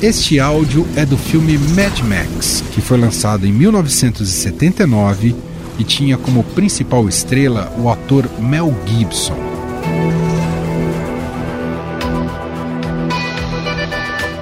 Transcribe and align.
Este 0.00 0.38
áudio 0.38 0.86
é 0.94 1.04
do 1.04 1.18
filme 1.18 1.58
Mad 1.58 1.98
Max, 2.02 2.62
que 2.72 2.80
foi 2.80 2.96
lançado 2.96 3.44
em 3.44 3.52
1979 3.52 5.34
e 5.76 5.82
tinha 5.82 6.16
como 6.16 6.44
principal 6.44 7.08
estrela 7.08 7.72
o 7.76 7.90
ator 7.90 8.24
Mel 8.38 8.72
Gibson. 8.86 9.36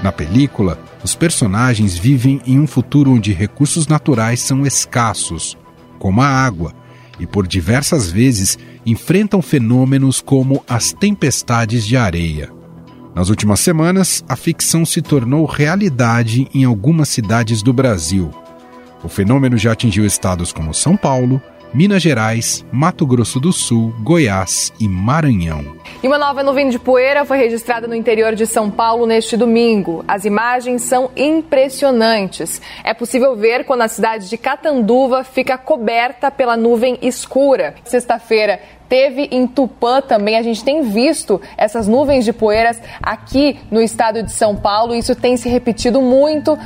Na 0.02 0.12
película, 0.12 0.78
os 1.02 1.14
personagens 1.14 1.96
vivem 1.96 2.38
em 2.46 2.60
um 2.60 2.66
futuro 2.66 3.10
onde 3.12 3.32
recursos 3.32 3.86
naturais 3.86 4.40
são 4.40 4.66
escassos, 4.66 5.56
como 5.98 6.20
a 6.20 6.28
água, 6.28 6.74
e 7.18 7.26
por 7.26 7.46
diversas 7.46 8.12
vezes 8.12 8.58
enfrentam 8.84 9.40
fenômenos 9.40 10.20
como 10.20 10.62
as 10.68 10.92
tempestades 10.92 11.86
de 11.86 11.96
areia. 11.96 12.55
Nas 13.16 13.30
últimas 13.30 13.60
semanas, 13.60 14.22
a 14.28 14.36
ficção 14.36 14.84
se 14.84 15.00
tornou 15.00 15.46
realidade 15.46 16.46
em 16.54 16.64
algumas 16.64 17.08
cidades 17.08 17.62
do 17.62 17.72
Brasil. 17.72 18.30
O 19.02 19.08
fenômeno 19.08 19.56
já 19.56 19.72
atingiu 19.72 20.04
estados 20.04 20.52
como 20.52 20.74
São 20.74 20.98
Paulo, 20.98 21.40
Minas 21.72 22.02
Gerais, 22.02 22.64
Mato 22.70 23.06
Grosso 23.06 23.40
do 23.40 23.52
Sul, 23.52 23.94
Goiás 24.02 24.72
e 24.78 24.86
Maranhão. 24.86 25.76
E 26.02 26.06
uma 26.06 26.18
nova 26.18 26.42
nuvem 26.42 26.68
de 26.68 26.78
poeira 26.78 27.24
foi 27.24 27.38
registrada 27.38 27.86
no 27.86 27.94
interior 27.94 28.34
de 28.34 28.46
São 28.46 28.70
Paulo 28.70 29.06
neste 29.06 29.36
domingo. 29.36 30.04
As 30.06 30.24
imagens 30.24 30.82
são 30.82 31.10
impressionantes. 31.16 32.60
É 32.84 32.94
possível 32.94 33.34
ver 33.34 33.64
quando 33.64 33.82
a 33.82 33.88
cidade 33.88 34.28
de 34.28 34.38
Catanduva 34.38 35.24
fica 35.24 35.58
coberta 35.58 36.30
pela 36.30 36.56
nuvem 36.56 36.98
escura. 37.02 37.74
Sexta-feira 37.84 38.60
teve 38.88 39.28
em 39.30 39.46
Tupã 39.46 40.00
também. 40.00 40.36
A 40.36 40.42
gente 40.42 40.64
tem 40.64 40.82
visto 40.82 41.40
essas 41.56 41.86
nuvens 41.86 42.24
de 42.24 42.32
poeiras 42.32 42.80
aqui 43.02 43.58
no 43.70 43.80
estado 43.80 44.22
de 44.22 44.32
São 44.32 44.56
Paulo. 44.56 44.94
Isso 44.94 45.14
tem 45.14 45.36
se 45.36 45.48
repetido 45.48 46.00
muito. 46.00 46.58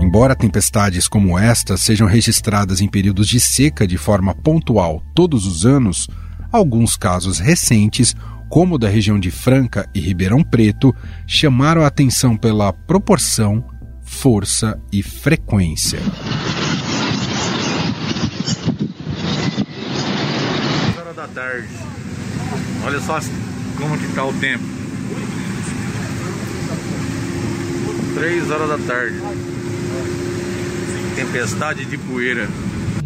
Embora 0.00 0.34
tempestades 0.34 1.06
como 1.06 1.38
esta 1.38 1.76
sejam 1.76 2.08
registradas 2.08 2.80
em 2.80 2.88
períodos 2.88 3.28
de 3.28 3.38
seca 3.38 3.86
de 3.86 3.96
forma 3.96 4.34
pontual 4.34 5.02
todos 5.14 5.46
os 5.46 5.64
anos, 5.64 6.08
alguns 6.50 6.96
casos 6.96 7.38
recentes, 7.38 8.16
como 8.48 8.74
o 8.74 8.78
da 8.78 8.88
região 8.88 9.20
de 9.20 9.30
Franca 9.30 9.88
e 9.94 10.00
Ribeirão 10.00 10.42
Preto, 10.42 10.92
chamaram 11.26 11.82
a 11.82 11.86
atenção 11.86 12.36
pela 12.36 12.72
proporção, 12.72 13.64
força 14.02 14.80
e 14.92 15.02
frequência. 15.02 16.00
Tarde. 21.34 21.68
Olha 22.84 23.00
só 23.00 23.18
como 23.78 23.96
que 23.98 24.08
tá 24.14 24.24
o 24.24 24.32
tempo. 24.34 24.64
3 28.14 28.50
horas 28.50 28.68
da 28.68 28.78
tarde. 28.78 29.20
Tempestade 31.14 31.84
de 31.84 31.98
poeira. 31.98 32.48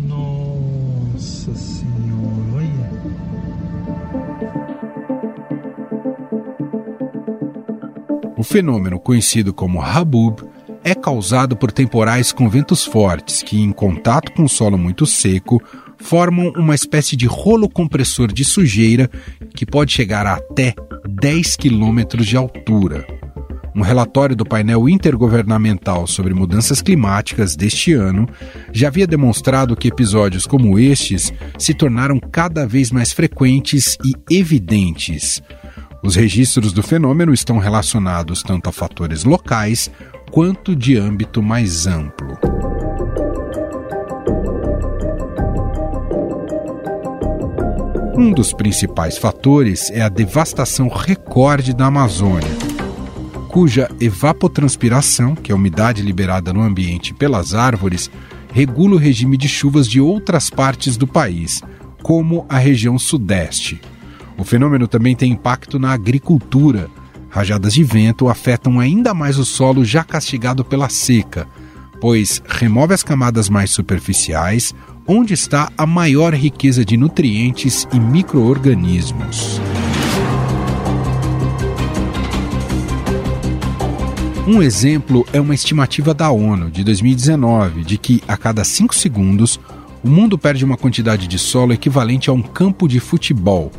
Nossa 0.06 1.54
senhora, 1.54 2.44
olha. 2.54 2.90
O 8.36 8.42
fenômeno 8.42 8.98
conhecido 8.98 9.52
como 9.52 9.82
Habub 9.82 10.53
é 10.84 10.94
causado 10.94 11.56
por 11.56 11.72
temporais 11.72 12.30
com 12.30 12.48
ventos 12.48 12.84
fortes 12.84 13.42
que, 13.42 13.58
em 13.58 13.72
contato 13.72 14.30
com 14.32 14.44
o 14.44 14.48
solo 14.48 14.76
muito 14.76 15.06
seco, 15.06 15.60
formam 15.98 16.52
uma 16.56 16.74
espécie 16.74 17.16
de 17.16 17.26
rolo 17.26 17.68
compressor 17.68 18.30
de 18.30 18.44
sujeira 18.44 19.10
que 19.54 19.64
pode 19.64 19.92
chegar 19.92 20.26
a 20.26 20.34
até 20.34 20.74
10 21.08 21.56
quilômetros 21.56 22.26
de 22.26 22.36
altura. 22.36 23.06
Um 23.74 23.80
relatório 23.80 24.36
do 24.36 24.44
painel 24.44 24.88
intergovernamental 24.88 26.06
sobre 26.06 26.32
mudanças 26.32 26.80
climáticas 26.80 27.56
deste 27.56 27.92
ano 27.92 28.28
já 28.72 28.88
havia 28.88 29.06
demonstrado 29.06 29.74
que 29.74 29.88
episódios 29.88 30.46
como 30.46 30.78
estes 30.78 31.32
se 31.58 31.74
tornaram 31.74 32.20
cada 32.20 32.66
vez 32.66 32.92
mais 32.92 33.12
frequentes 33.12 33.96
e 34.04 34.14
evidentes. 34.32 35.42
Os 36.04 36.14
registros 36.14 36.72
do 36.72 36.82
fenômeno 36.82 37.32
estão 37.32 37.58
relacionados 37.58 38.42
tanto 38.42 38.68
a 38.68 38.72
fatores 38.72 39.24
locais 39.24 39.90
quanto 40.34 40.74
de 40.74 40.96
âmbito 40.96 41.40
mais 41.40 41.86
amplo. 41.86 42.36
Um 48.16 48.32
dos 48.32 48.52
principais 48.52 49.16
fatores 49.16 49.92
é 49.92 50.02
a 50.02 50.08
devastação 50.08 50.88
recorde 50.88 51.72
da 51.72 51.86
Amazônia, 51.86 52.50
cuja 53.48 53.88
evapotranspiração, 54.00 55.36
que 55.36 55.52
é 55.52 55.54
a 55.54 55.56
umidade 55.56 56.02
liberada 56.02 56.52
no 56.52 56.62
ambiente 56.62 57.14
pelas 57.14 57.54
árvores, 57.54 58.10
regula 58.52 58.96
o 58.96 58.98
regime 58.98 59.36
de 59.36 59.46
chuvas 59.46 59.86
de 59.86 60.00
outras 60.00 60.50
partes 60.50 60.96
do 60.96 61.06
país, 61.06 61.62
como 62.02 62.44
a 62.48 62.58
região 62.58 62.98
sudeste. 62.98 63.80
O 64.36 64.42
fenômeno 64.42 64.88
também 64.88 65.14
tem 65.14 65.30
impacto 65.30 65.78
na 65.78 65.92
agricultura. 65.92 66.90
Rajadas 67.34 67.74
de 67.74 67.82
vento 67.82 68.28
afetam 68.28 68.78
ainda 68.78 69.12
mais 69.12 69.40
o 69.40 69.44
solo 69.44 69.84
já 69.84 70.04
castigado 70.04 70.64
pela 70.64 70.88
seca, 70.88 71.48
pois 72.00 72.40
remove 72.46 72.94
as 72.94 73.02
camadas 73.02 73.48
mais 73.48 73.72
superficiais, 73.72 74.72
onde 75.04 75.34
está 75.34 75.68
a 75.76 75.84
maior 75.84 76.32
riqueza 76.32 76.84
de 76.84 76.96
nutrientes 76.96 77.88
e 77.92 77.98
microorganismos. 77.98 79.60
Um 84.46 84.62
exemplo 84.62 85.26
é 85.32 85.40
uma 85.40 85.56
estimativa 85.56 86.14
da 86.14 86.30
ONU 86.30 86.70
de 86.70 86.84
2019 86.84 87.82
de 87.82 87.98
que 87.98 88.22
a 88.28 88.36
cada 88.36 88.62
5 88.62 88.94
segundos 88.94 89.58
o 90.04 90.08
mundo 90.08 90.38
perde 90.38 90.64
uma 90.64 90.76
quantidade 90.76 91.26
de 91.26 91.40
solo 91.40 91.72
equivalente 91.72 92.30
a 92.30 92.32
um 92.32 92.42
campo 92.42 92.86
de 92.86 93.00
futebol 93.00 93.72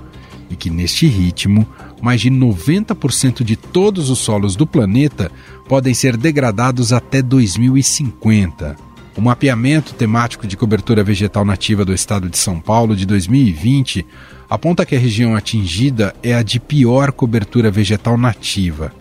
e 0.50 0.58
que, 0.58 0.70
neste 0.70 1.08
ritmo, 1.08 1.66
mais 2.02 2.22
de 2.22 2.30
90% 2.30 3.44
de 3.44 3.56
todos 3.56 4.10
os 4.10 4.20
solos 4.20 4.56
do 4.56 4.68
planeta 4.68 5.32
podem 5.68 5.94
ser 5.94 6.18
degradados 6.18 6.94
até 6.94 7.22
2050. 7.22 8.76
O 9.18 9.22
mapeamento 9.22 9.94
temático 9.94 10.46
de 10.46 10.58
cobertura 10.58 11.04
vegetal 11.04 11.46
nativa 11.46 11.86
do 11.86 11.94
estado 11.94 12.30
de 12.30 12.38
São 12.38 12.60
Paulo 12.60 12.96
de 12.96 13.06
2020 13.06 14.06
aponta 14.50 14.86
que 14.86 14.96
a 14.96 15.00
região 15.00 15.36
atingida 15.36 16.14
é 16.22 16.34
a 16.34 16.44
de 16.44 16.60
pior 16.60 17.12
cobertura 17.14 17.72
vegetal 17.72 18.18
nativa. 18.18 18.92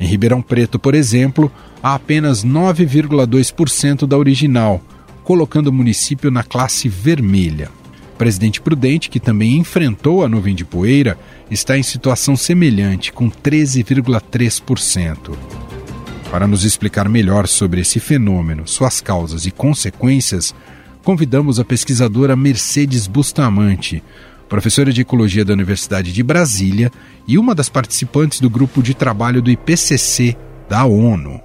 Em 0.00 0.06
Ribeirão 0.06 0.42
Preto, 0.42 0.80
por 0.80 0.94
exemplo, 0.94 1.50
há 1.80 1.94
apenas 1.94 2.44
9,2% 2.44 4.04
da 4.04 4.18
original, 4.18 4.82
colocando 5.22 5.68
o 5.68 5.72
município 5.72 6.30
na 6.30 6.42
classe 6.42 6.88
vermelha. 6.88 7.70
Presidente 8.22 8.60
Prudente, 8.60 9.10
que 9.10 9.18
também 9.18 9.56
enfrentou 9.56 10.24
a 10.24 10.28
nuvem 10.28 10.54
de 10.54 10.64
poeira, 10.64 11.18
está 11.50 11.76
em 11.76 11.82
situação 11.82 12.36
semelhante, 12.36 13.12
com 13.12 13.28
13,3%. 13.28 15.36
Para 16.30 16.46
nos 16.46 16.62
explicar 16.62 17.08
melhor 17.08 17.48
sobre 17.48 17.80
esse 17.80 17.98
fenômeno, 17.98 18.62
suas 18.64 19.00
causas 19.00 19.44
e 19.44 19.50
consequências, 19.50 20.54
convidamos 21.02 21.58
a 21.58 21.64
pesquisadora 21.64 22.36
Mercedes 22.36 23.08
Bustamante, 23.08 24.00
professora 24.48 24.92
de 24.92 25.00
Ecologia 25.00 25.44
da 25.44 25.52
Universidade 25.52 26.12
de 26.12 26.22
Brasília 26.22 26.92
e 27.26 27.36
uma 27.36 27.56
das 27.56 27.68
participantes 27.68 28.38
do 28.38 28.48
grupo 28.48 28.84
de 28.84 28.94
trabalho 28.94 29.42
do 29.42 29.50
IPCC 29.50 30.36
da 30.68 30.84
ONU. 30.84 31.40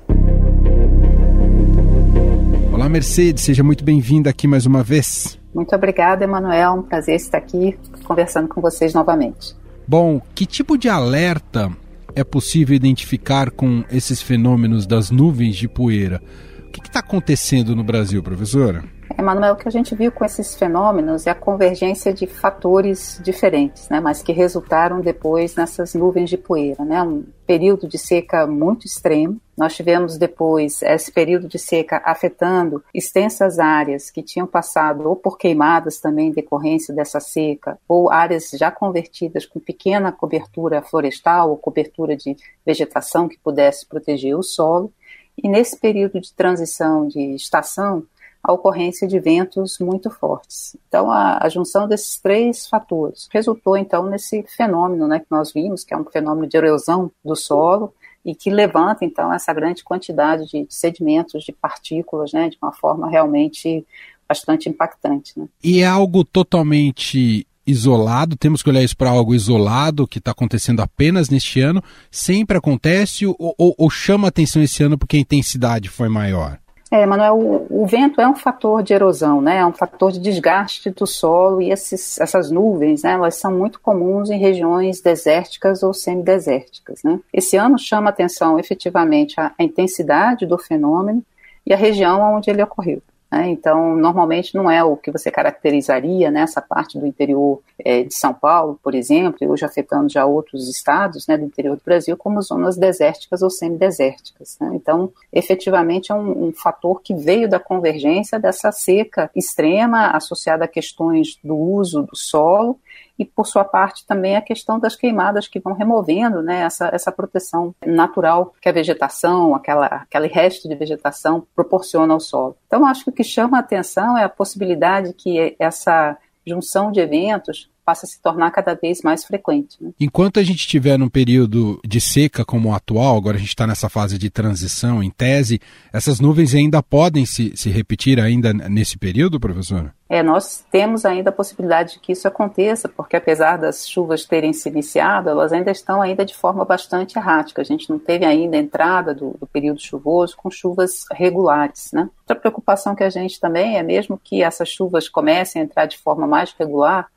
Olá, 2.71 2.88
Mercedes, 2.88 3.44
seja 3.44 3.63
muito 3.63 3.83
bem-vinda 3.83 4.29
aqui 4.29 4.47
mais 4.47 4.67
uma 4.67 4.83
vez. 4.83 5.39
Muito 5.57 5.75
obrigada, 5.75 6.24
Emanuel. 6.24 6.74
Um 6.74 6.83
prazer 6.83 7.15
estar 7.15 7.39
aqui 7.39 7.75
conversando 8.04 8.48
com 8.48 8.62
vocês 8.62 8.94
novamente. 8.94 9.56
Bom, 9.88 10.21
que 10.36 10.45
tipo 10.45 10.77
de 10.77 10.88
alerta 10.88 11.71
é 12.15 12.24
possível 12.24 12.75
identificar 12.75 13.50
com 13.50 13.83
esses 13.92 14.21
fenômenos 14.21 14.86
das 14.86 15.09
nuvens 15.09 15.56
de 15.56 15.68
poeira? 15.68 16.21
O 16.68 16.71
que 16.71 16.88
está 16.88 17.00
acontecendo 17.00 17.75
no 17.75 17.83
Brasil, 17.83 18.21
professora? 18.21 18.83
Emanuel, 19.18 19.54
o 19.54 19.56
que 19.56 19.68
a 19.68 19.71
gente 19.71 19.95
viu 19.95 20.12
com 20.12 20.24
esses 20.24 20.54
fenômenos 20.54 21.25
é 21.25 21.31
a 21.31 21.36
convergência 21.36 22.13
de 22.13 22.27
fatores 22.27 23.19
diferentes, 23.24 23.89
né, 23.89 24.00
mas 24.00 24.21
que 24.21 24.31
resultaram 24.31 25.01
depois 25.01 25.56
nessas 25.56 25.95
nuvens 25.95 26.30
de 26.30 26.38
poeira. 26.38 26.86
Né, 26.86 27.01
um 27.01 27.24
período 27.48 27.88
de 27.88 27.98
seca 27.98 28.45
muito 28.45 28.86
extremo. 28.86 29.42
Nós 29.57 29.75
tivemos 29.75 30.18
depois 30.18 30.83
esse 30.83 31.12
período 31.12 31.48
de 31.48 31.57
seca 31.57 32.00
afetando 32.06 32.83
extensas 32.94 33.57
áreas 33.57 34.12
que 34.12 34.21
tinham 34.21 34.45
passado 34.45 35.09
ou 35.09 35.15
por 35.15 35.36
queimadas 35.36 36.00
também 36.00 36.27
em 36.27 36.31
decorrência 36.31 36.94
dessa 36.94 37.19
seca, 37.19 37.80
ou 37.88 38.12
áreas 38.12 38.51
já 38.51 38.69
convertidas 38.69 39.48
com 39.48 39.59
pequena 39.59 40.12
cobertura 40.12 40.83
florestal 40.83 41.50
ou 41.50 41.57
cobertura 41.57 42.15
de 42.15 42.36
vegetação 42.63 43.27
que 43.27 43.39
pudesse 43.39 43.88
proteger 43.88 44.38
o 44.38 44.44
solo. 44.44 44.94
E 45.42 45.50
nesse 45.50 45.77
período 45.77 46.21
de 46.21 46.31
transição 46.33 47.07
de 47.07 47.33
estação, 47.33 48.06
a 48.44 48.54
ocorrência 48.54 49.07
de 49.07 49.19
ventos 49.19 49.77
muito 49.80 50.09
fortes. 50.09 50.77
Então, 50.88 51.12
a, 51.12 51.39
a 51.44 51.50
junção 51.50 51.88
desses 51.88 52.18
três 52.18 52.68
fatores 52.68 53.27
resultou, 53.31 53.75
então, 53.75 54.06
nesse 54.06 54.44
fenômeno 54.44 55.07
né, 55.07 55.19
que 55.19 55.25
nós 55.30 55.51
vimos, 55.51 55.83
que 55.83 55.94
é 55.94 55.98
um 55.98 56.06
fenômeno 56.06 56.48
de 56.48 56.56
erosão 56.56 57.12
do 57.25 57.36
solo, 57.36 57.94
e 58.27 58.35
que 58.35 58.50
levanta, 58.50 59.06
então, 59.06 59.31
essa 59.33 59.53
grande 59.53 59.85
quantidade 59.85 60.45
de 60.47 60.68
sedimentos, 60.69 61.45
de 61.45 61.53
partículas, 61.53 62.33
né, 62.33 62.50
de 62.50 62.57
uma 62.62 62.74
forma 62.74 63.09
realmente 63.09 63.88
bastante 64.27 64.68
impactante. 64.68 65.39
Né? 65.39 65.47
E 65.63 65.79
é 65.79 65.85
algo 65.85 66.25
totalmente 66.25 67.47
isolado, 67.65 68.35
temos 68.35 68.62
que 68.62 68.69
olhar 68.69 68.83
isso 68.83 68.97
para 68.97 69.09
algo 69.09 69.33
isolado 69.33 70.07
que 70.07 70.19
está 70.19 70.31
acontecendo 70.31 70.81
apenas 70.81 71.29
neste 71.29 71.62
ano, 71.62 71.81
sempre 72.12 72.57
acontece 72.57 73.25
ou, 73.25 73.35
ou, 73.39 73.74
ou, 73.77 73.89
chama 73.89 74.27
atenção 74.27 74.62
esse 74.62 74.83
ano 74.83 74.97
porque 74.97 75.15
a 75.15 75.21
intensidade 75.21 75.88
foi 75.88 76.09
maior? 76.09 76.59
É, 76.89 77.06
Manuel, 77.06 77.38
o, 77.38 77.84
o, 77.84 77.86
vento 77.86 78.22
é 78.22 78.28
um 78.28 78.36
fator 78.36 78.81
de 78.81 78.94
erosão, 78.94 79.42
né? 79.42 79.57
É 79.57 79.66
um 79.66 79.74
fator 79.74 80.10
de 80.12 80.19
desgaste 80.19 80.89
do 80.89 81.06
solo 81.06 81.62
e 81.62 81.69
esses, 81.69 82.18
essas 82.19 82.50
nuvens, 82.50 83.04
né? 83.04 83.12
Elas 83.12 83.36
são 83.36 83.51
muito 83.51 83.80
comuns 83.81 84.30
em 84.30 84.39
regiões 84.39 85.01
desérticas 85.01 85.84
ou 85.84 85.94
semidesérticas, 85.94 87.04
né? 87.04 87.19
Esse 87.34 87.57
ano 87.57 87.78
chama 87.78 88.10
atenção 88.10 88.57
efetivamente 88.57 89.39
a, 89.39 89.51
a 89.60 89.63
intensidade 89.63 90.45
do 90.45 90.57
fenômeno 90.57 91.22
e 91.66 91.74
a 91.74 91.78
região 91.78 92.22
onde 92.36 92.50
ele 92.50 92.63
ocorreu. 92.63 93.01
Né? 93.31 93.50
Então, 93.50 93.95
normalmente 93.95 94.56
não 94.56 94.69
é 94.69 94.83
o 94.83 94.95
que 94.95 95.12
você 95.12 95.29
caracterizaria 95.29 96.31
nessa 96.31 96.62
né, 96.62 96.65
parte 96.68 96.97
do 96.97 97.06
interior 97.06 97.62
é, 97.79 98.03
de 98.03 98.13
São 98.13 98.33
Paulo, 98.33 98.79
por 98.81 98.95
exemplo, 98.95 99.38
e 99.41 99.47
hoje 99.47 99.65
afetando 99.65 100.09
já 100.09 100.25
outros 100.25 100.69
estados 100.69 101.27
né, 101.27 101.38
do 101.38 101.45
interior 101.45 101.75
do 101.75 101.81
Brasil, 101.83 102.15
como 102.15 102.41
zonas 102.41 102.77
desérticas 102.77 103.41
ou 103.41 103.50
semidesérticas. 103.50 104.57
Né? 104.59 104.71
Então, 104.74 105.12
efetivamente, 105.31 106.12
é 106.12 106.15
um, 106.15 106.47
um 106.47 106.53
fator 106.53 107.01
que 107.01 107.13
veio 107.13 107.50
da 107.50 107.59
convergência 107.59 108.39
dessa 108.39 108.71
seca 108.71 109.30
extrema 109.35 110.12
associada 110.12 110.65
a 110.65 110.68
questões 110.68 111.38
do 111.44 111.56
uso 111.56 112.03
do 112.03 112.15
solo 112.15 112.80
e 113.17 113.25
por 113.25 113.47
sua 113.47 113.63
parte 113.63 114.05
também 114.05 114.35
a 114.35 114.41
questão 114.41 114.79
das 114.79 114.95
queimadas 114.95 115.47
que 115.47 115.59
vão 115.59 115.73
removendo 115.73 116.41
né, 116.41 116.61
essa, 116.61 116.89
essa 116.94 117.11
proteção 117.11 117.73
natural 117.85 118.53
que 118.61 118.69
a 118.69 118.71
vegetação, 118.71 119.55
aquela, 119.55 119.85
aquele 119.85 120.27
resto 120.27 120.67
de 120.67 120.75
vegetação 120.75 121.45
proporciona 121.55 122.13
ao 122.13 122.19
solo. 122.19 122.55
Então 122.67 122.85
acho 122.85 123.03
que 123.03 123.09
o 123.09 123.13
que 123.13 123.23
chama 123.23 123.57
a 123.57 123.61
atenção 123.61 124.17
é 124.17 124.23
a 124.23 124.29
possibilidade 124.29 125.13
que 125.13 125.55
essa 125.59 126.17
junção 126.45 126.91
de 126.91 126.99
eventos 126.99 127.69
passa 127.88 128.05
a 128.05 128.09
se 128.09 128.21
tornar 128.21 128.51
cada 128.51 128.73
vez 128.73 129.01
mais 129.01 129.23
frequente. 129.23 129.77
Né? 129.79 129.91
Enquanto 129.97 130.41
a 130.41 130.44
gente 130.44 130.59
estiver 130.59 130.99
num 130.99 131.07
período 131.07 131.79
de 131.88 132.01
seca 132.01 132.44
como 132.44 132.69
o 132.69 132.73
atual, 132.73 133.15
agora 133.15 133.38
a 133.38 133.39
gente 133.39 133.49
está 133.49 133.65
nessa 133.65 133.88
fase 133.88 134.17
de 134.17 134.29
transição, 134.29 135.01
em 135.01 135.09
tese, 135.09 135.61
essas 135.94 136.19
nuvens 136.19 136.53
ainda 136.53 136.83
podem 136.83 137.25
se, 137.25 137.55
se 137.55 137.69
repetir 137.69 138.19
ainda 138.19 138.51
nesse 138.53 138.97
período, 138.97 139.39
professora? 139.39 139.95
É, 140.09 140.24
nós 140.24 140.65
temos 140.71 141.06
ainda 141.06 141.30
a 141.30 141.33
possibilidade 141.33 141.94
de 141.94 142.00
que 142.00 142.13
isso 142.13 142.27
aconteça, 142.27 142.88
porque 142.88 143.18
apesar 143.18 143.57
das 143.57 143.88
chuvas 143.88 144.25
terem 144.25 144.54
se 144.54 144.69
iniciado, 144.69 145.30
elas 145.30 145.51
ainda 145.51 145.69
estão 145.69 146.01
ainda 146.01 146.24
de 146.24 146.36
forma 146.36 146.63
bastante 146.63 147.18
errática. 147.18 147.62
A 147.62 147.65
gente 147.65 147.89
não 147.89 148.00
teve 148.00 148.25
ainda 148.25 148.56
a 148.56 148.59
entrada 148.59 149.13
do, 149.13 149.31
do 149.38 149.45
período 149.45 149.81
chuvoso 149.81 150.38
com 150.38 150.50
chuvas 150.50 151.06
regulares, 151.12 151.92
né? 151.92 152.09
Outra 152.21 152.36
preocupação 152.36 152.95
que 152.95 153.04
a 153.04 153.09
gente 153.09 153.39
também 153.39 153.77
é 153.77 153.83
mesmo 153.83 154.19
que 154.21 154.42
essas 154.42 154.69
chuvas 154.69 155.09
comecem 155.09 155.62
a 155.62 155.65
entrar 155.65 155.86
de 155.86 155.98
forma 155.98 156.25
mais 156.25 156.54
regular, 156.57 157.07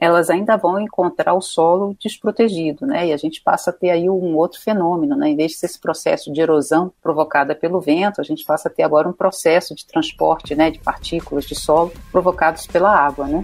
elas 0.00 0.30
ainda 0.30 0.56
vão 0.56 0.80
encontrar 0.80 1.34
o 1.34 1.40
solo 1.40 1.96
desprotegido, 1.98 2.86
né? 2.86 3.08
E 3.08 3.12
a 3.12 3.16
gente 3.16 3.42
passa 3.42 3.70
a 3.70 3.72
ter 3.72 3.90
aí 3.90 4.08
um 4.08 4.36
outro 4.36 4.60
fenômeno, 4.60 5.16
né? 5.16 5.28
Em 5.28 5.36
vez 5.36 5.52
de 5.52 5.58
ser 5.58 5.66
esse 5.66 5.80
processo 5.80 6.32
de 6.32 6.40
erosão 6.40 6.92
provocada 7.02 7.54
pelo 7.54 7.80
vento, 7.80 8.20
a 8.20 8.24
gente 8.24 8.44
passa 8.44 8.68
a 8.68 8.72
ter 8.72 8.82
agora 8.82 9.08
um 9.08 9.12
processo 9.12 9.74
de 9.74 9.86
transporte, 9.86 10.54
né, 10.54 10.70
de 10.70 10.78
partículas 10.78 11.44
de 11.44 11.54
solo 11.54 11.92
provocados 12.10 12.66
pela 12.66 12.94
água, 12.94 13.26
né? 13.26 13.42